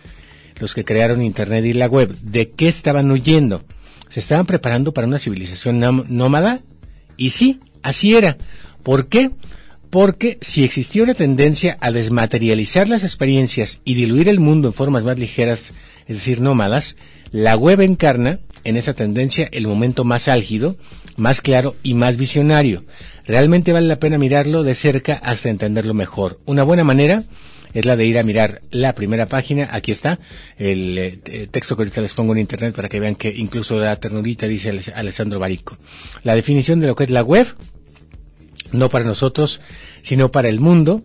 los 0.58 0.74
que 0.74 0.84
crearon 0.84 1.22
Internet 1.22 1.64
y 1.64 1.72
la 1.72 1.86
web? 1.86 2.14
¿De 2.20 2.50
qué 2.50 2.68
estaban 2.68 3.10
huyendo? 3.10 3.62
¿Se 4.12 4.20
estaban 4.20 4.44
preparando 4.44 4.92
para 4.92 5.06
una 5.06 5.20
civilización 5.20 5.78
nómada? 5.78 6.60
Y 7.16 7.30
sí, 7.30 7.60
así 7.82 8.16
era. 8.16 8.36
¿Por 8.82 9.08
qué? 9.08 9.30
Porque 9.90 10.36
si 10.40 10.64
existía 10.64 11.04
una 11.04 11.14
tendencia 11.14 11.76
a 11.80 11.92
desmaterializar 11.92 12.88
las 12.88 13.04
experiencias 13.04 13.80
y 13.84 13.94
diluir 13.94 14.28
el 14.28 14.40
mundo 14.40 14.68
en 14.68 14.74
formas 14.74 15.04
más 15.04 15.16
ligeras, 15.16 15.60
es 16.08 16.16
decir, 16.16 16.40
nómadas, 16.40 16.96
la 17.30 17.54
web 17.56 17.82
encarna 17.82 18.40
en 18.64 18.76
esa 18.76 18.94
tendencia 18.94 19.48
el 19.52 19.68
momento 19.68 20.04
más 20.04 20.26
álgido, 20.26 20.76
más 21.16 21.40
claro 21.40 21.76
y 21.82 21.94
más 21.94 22.16
visionario. 22.16 22.84
Realmente 23.26 23.72
vale 23.72 23.86
la 23.86 23.98
pena 23.98 24.18
mirarlo 24.18 24.62
de 24.62 24.74
cerca 24.74 25.14
hasta 25.14 25.48
entenderlo 25.48 25.94
mejor. 25.94 26.38
Una 26.46 26.62
buena 26.62 26.84
manera 26.84 27.24
es 27.74 27.84
la 27.84 27.96
de 27.96 28.06
ir 28.06 28.18
a 28.18 28.22
mirar 28.22 28.60
la 28.70 28.94
primera 28.94 29.26
página. 29.26 29.68
Aquí 29.72 29.92
está 29.92 30.18
el 30.56 30.96
eh, 30.96 31.48
texto 31.50 31.76
que 31.76 31.82
ahorita 31.82 32.00
les 32.00 32.14
pongo 32.14 32.32
en 32.32 32.38
internet 32.40 32.74
para 32.74 32.88
que 32.88 33.00
vean 33.00 33.14
que 33.14 33.28
incluso 33.28 33.78
da 33.78 33.96
ternurita, 33.96 34.46
dice 34.46 34.80
Alessandro 34.94 35.38
Barico. 35.38 35.76
La 36.22 36.34
definición 36.34 36.80
de 36.80 36.86
lo 36.86 36.94
que 36.94 37.04
es 37.04 37.10
la 37.10 37.22
web, 37.22 37.48
no 38.72 38.88
para 38.88 39.04
nosotros, 39.04 39.60
sino 40.02 40.30
para 40.30 40.48
el 40.48 40.60
mundo, 40.60 41.02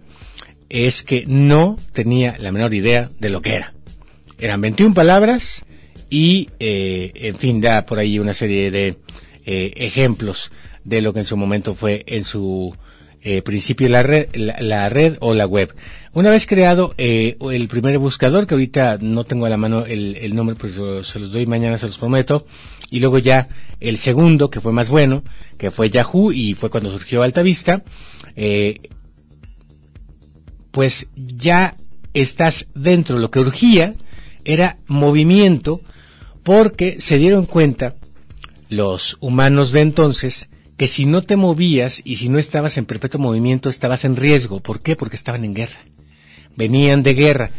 es 0.69 1.03
que 1.03 1.25
no 1.27 1.77
tenía 1.91 2.37
la 2.39 2.53
menor 2.53 2.73
idea 2.73 3.09
de 3.19 3.29
lo 3.29 3.41
que 3.41 3.55
era. 3.55 3.73
Eran 4.39 4.61
21 4.61 4.93
palabras 4.93 5.65
y, 6.09 6.49
eh, 6.59 7.11
en 7.15 7.35
fin, 7.35 7.59
da 7.59 7.85
por 7.85 7.99
ahí 7.99 8.17
una 8.17 8.33
serie 8.33 8.71
de 8.71 8.95
eh, 9.45 9.73
ejemplos 9.77 10.51
de 10.83 11.01
lo 11.01 11.13
que 11.13 11.19
en 11.19 11.25
su 11.25 11.37
momento 11.37 11.75
fue 11.75 12.03
en 12.07 12.23
su 12.23 12.75
eh, 13.23 13.43
principio 13.43 13.87
la 13.87 14.01
red, 14.01 14.29
la, 14.33 14.89
red 14.89 15.17
o 15.19 15.33
la 15.33 15.45
web. 15.45 15.71
Una 16.13 16.31
vez 16.31 16.47
creado 16.47 16.95
eh, 16.97 17.37
el 17.51 17.67
primer 17.67 17.99
buscador, 17.99 18.47
que 18.47 18.55
ahorita 18.55 18.97
no 18.99 19.23
tengo 19.23 19.45
a 19.45 19.49
la 19.49 19.57
mano 19.57 19.85
el, 19.85 20.17
el 20.17 20.35
nombre, 20.35 20.55
pues 20.55 20.73
se 21.07 21.19
los 21.19 21.31
doy 21.31 21.45
mañana, 21.45 21.77
se 21.77 21.85
los 21.85 21.99
prometo, 21.99 22.47
y 22.89 22.99
luego 22.99 23.19
ya 23.19 23.47
el 23.79 23.97
segundo, 23.97 24.49
que 24.49 24.59
fue 24.59 24.73
más 24.73 24.89
bueno, 24.89 25.23
que 25.57 25.71
fue 25.71 25.89
Yahoo, 25.89 26.31
y 26.31 26.55
fue 26.55 26.69
cuando 26.69 26.91
surgió 26.91 27.21
Altavista, 27.21 27.83
eh, 28.35 28.77
pues 30.71 31.07
ya 31.15 31.75
estás 32.13 32.65
dentro. 32.73 33.19
Lo 33.19 33.29
que 33.29 33.39
urgía 33.39 33.95
era 34.45 34.77
movimiento, 34.87 35.81
porque 36.43 36.99
se 36.99 37.17
dieron 37.17 37.45
cuenta 37.45 37.95
los 38.71 39.17
humanos 39.19 39.71
de 39.71 39.81
entonces 39.81 40.49
que 40.77 40.87
si 40.87 41.05
no 41.05 41.21
te 41.21 41.35
movías 41.35 42.01
y 42.03 42.15
si 42.15 42.29
no 42.29 42.39
estabas 42.39 42.77
en 42.77 42.85
perpetuo 42.85 43.19
movimiento 43.19 43.69
estabas 43.69 44.05
en 44.05 44.15
riesgo. 44.15 44.61
¿Por 44.61 44.81
qué? 44.81 44.95
Porque 44.95 45.17
estaban 45.17 45.43
en 45.43 45.53
guerra. 45.53 45.81
Venían 46.55 47.03
de 47.03 47.13
guerra. 47.13 47.51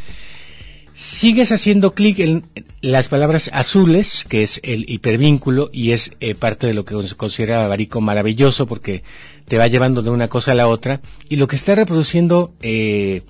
Sigues 0.96 1.52
haciendo 1.52 1.92
clic 1.92 2.18
en 2.20 2.42
las 2.80 3.08
palabras 3.08 3.50
azules, 3.52 4.24
que 4.28 4.42
es 4.42 4.60
el 4.64 4.88
hipervínculo 4.88 5.68
y 5.72 5.92
es 5.92 6.12
eh, 6.20 6.34
parte 6.34 6.66
de 6.66 6.74
lo 6.74 6.84
que 6.84 7.00
se 7.06 7.14
considera 7.14 7.68
Barico 7.68 8.00
maravilloso 8.00 8.66
porque 8.66 9.02
te 9.46 9.58
va 9.58 9.68
llevando 9.68 10.02
de 10.02 10.10
una 10.10 10.28
cosa 10.28 10.52
a 10.52 10.56
la 10.56 10.66
otra. 10.66 11.00
Y 11.28 11.36
lo 11.36 11.46
que 11.46 11.56
está 11.56 11.74
reproduciendo 11.74 12.54
eh, 12.62 13.22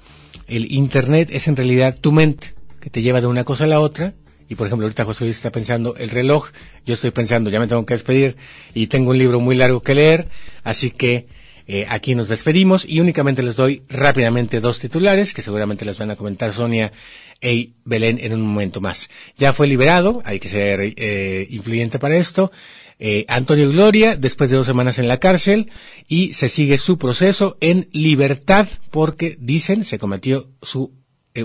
el 0.47 0.73
Internet 0.73 1.31
es 1.33 1.49
en 1.49 1.57
realidad 1.57 1.99
tu 2.01 2.13
mente, 2.13 2.55
que 2.81 2.91
te 2.91 3.03
lleva 3.03 3.21
de 3.21 3.27
una 3.27 3.45
cosa 3.45 3.65
a 3.65 3.69
la 3.69 3.81
otra 3.81 4.15
y 4.53 4.55
por 4.55 4.67
ejemplo, 4.67 4.85
ahorita 4.85 5.07
José 5.07 5.25
Luis 5.25 5.37
está 5.37 5.51
pensando 5.51 5.97
el 5.97 6.11
reloj, 6.11 6.51
yo 6.85 6.93
estoy 6.93 7.11
pensando, 7.11 7.49
ya 7.49 7.59
me 7.59 7.67
tengo 7.69 7.87
que 7.87 7.95
despedir 7.95 8.37
y 8.75 8.89
tengo 8.89 9.13
un 9.13 9.17
libro 9.17 9.41
muy 9.41 9.57
largo 9.57 9.81
que 9.81 9.95
leer, 9.95 10.29
así 10.63 10.91
que 10.91 11.27
eh, 11.67 11.87
aquí 11.89 12.15
nos 12.15 12.29
despedimos 12.29 12.85
y 12.87 13.01
únicamente 13.01 13.43
les 13.43 13.57
doy 13.57 13.83
rápidamente 13.89 14.61
dos 14.61 14.79
titulares 14.79 15.33
que 15.33 15.41
seguramente 15.41 15.87
les 15.87 15.97
van 15.97 16.11
a 16.11 16.17
comentar 16.17 16.53
Sonia 16.53 16.93
e 17.41 17.71
Belén 17.87 18.19
en 18.21 18.35
un 18.35 18.43
momento 18.43 18.83
más. 18.83 19.09
Ya 19.39 19.55
fue 19.55 19.69
liberado, 19.69 20.21
hay 20.27 20.39
que 20.39 20.51
ser 20.51 20.81
eh, 20.83 21.47
influyente 21.49 21.99
para 21.99 22.17
esto. 22.17 22.53
Eh, 22.99 23.25
Antonio 23.29 23.71
Gloria, 23.71 24.17
después 24.17 24.51
de 24.51 24.57
dos 24.57 24.67
semanas 24.67 24.99
en 24.99 25.09
la 25.09 25.19
cárcel, 25.19 25.71
y 26.09 26.35
se 26.35 26.51
sigue 26.51 26.77
su 26.77 26.99
proceso 26.99 27.57
en 27.63 27.89
libertad 27.93 28.69
porque, 28.91 29.39
dicen, 29.41 29.87
se 29.87 29.99
cometió 29.99 30.51
su 30.61 30.93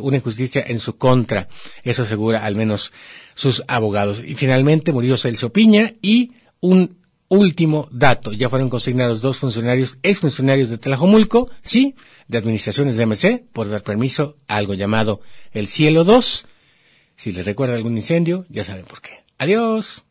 una 0.02 0.18
injusticia 0.18 0.64
en 0.68 0.80
su 0.80 0.98
contra. 0.98 1.48
Eso 1.84 2.02
asegura 2.02 2.46
al 2.46 2.56
menos 2.56 2.92
sus 3.36 3.64
abogados. 3.68 4.22
Y 4.26 4.36
finalmente 4.36 4.92
murió 4.92 5.18
Celso 5.18 5.52
Piña 5.52 5.94
y 6.02 6.34
un 6.60 6.98
último 7.30 7.88
dato. 7.92 8.34
Ya 8.34 8.50
fueron 8.50 8.70
consignados 8.70 9.22
dos 9.22 9.38
funcionarios, 9.38 9.98
exfuncionarios 10.04 10.70
de 10.70 10.78
Tlajomulco, 10.78 11.50
sí, 11.62 11.96
de 12.28 12.38
administraciones 12.38 12.98
de 12.98 13.06
MC, 13.06 13.46
por 13.54 13.70
dar 13.70 13.84
permiso 13.84 14.38
a 14.48 14.58
algo 14.58 14.74
llamado 14.74 15.22
el 15.52 15.68
Cielo 15.68 16.04
2. 16.04 16.46
Si 17.16 17.32
les 17.32 17.46
recuerda 17.46 17.76
algún 17.76 17.96
incendio, 17.98 18.46
ya 18.50 18.64
saben 18.64 18.86
por 18.86 19.02
qué. 19.02 19.24
Adiós. 19.38 20.04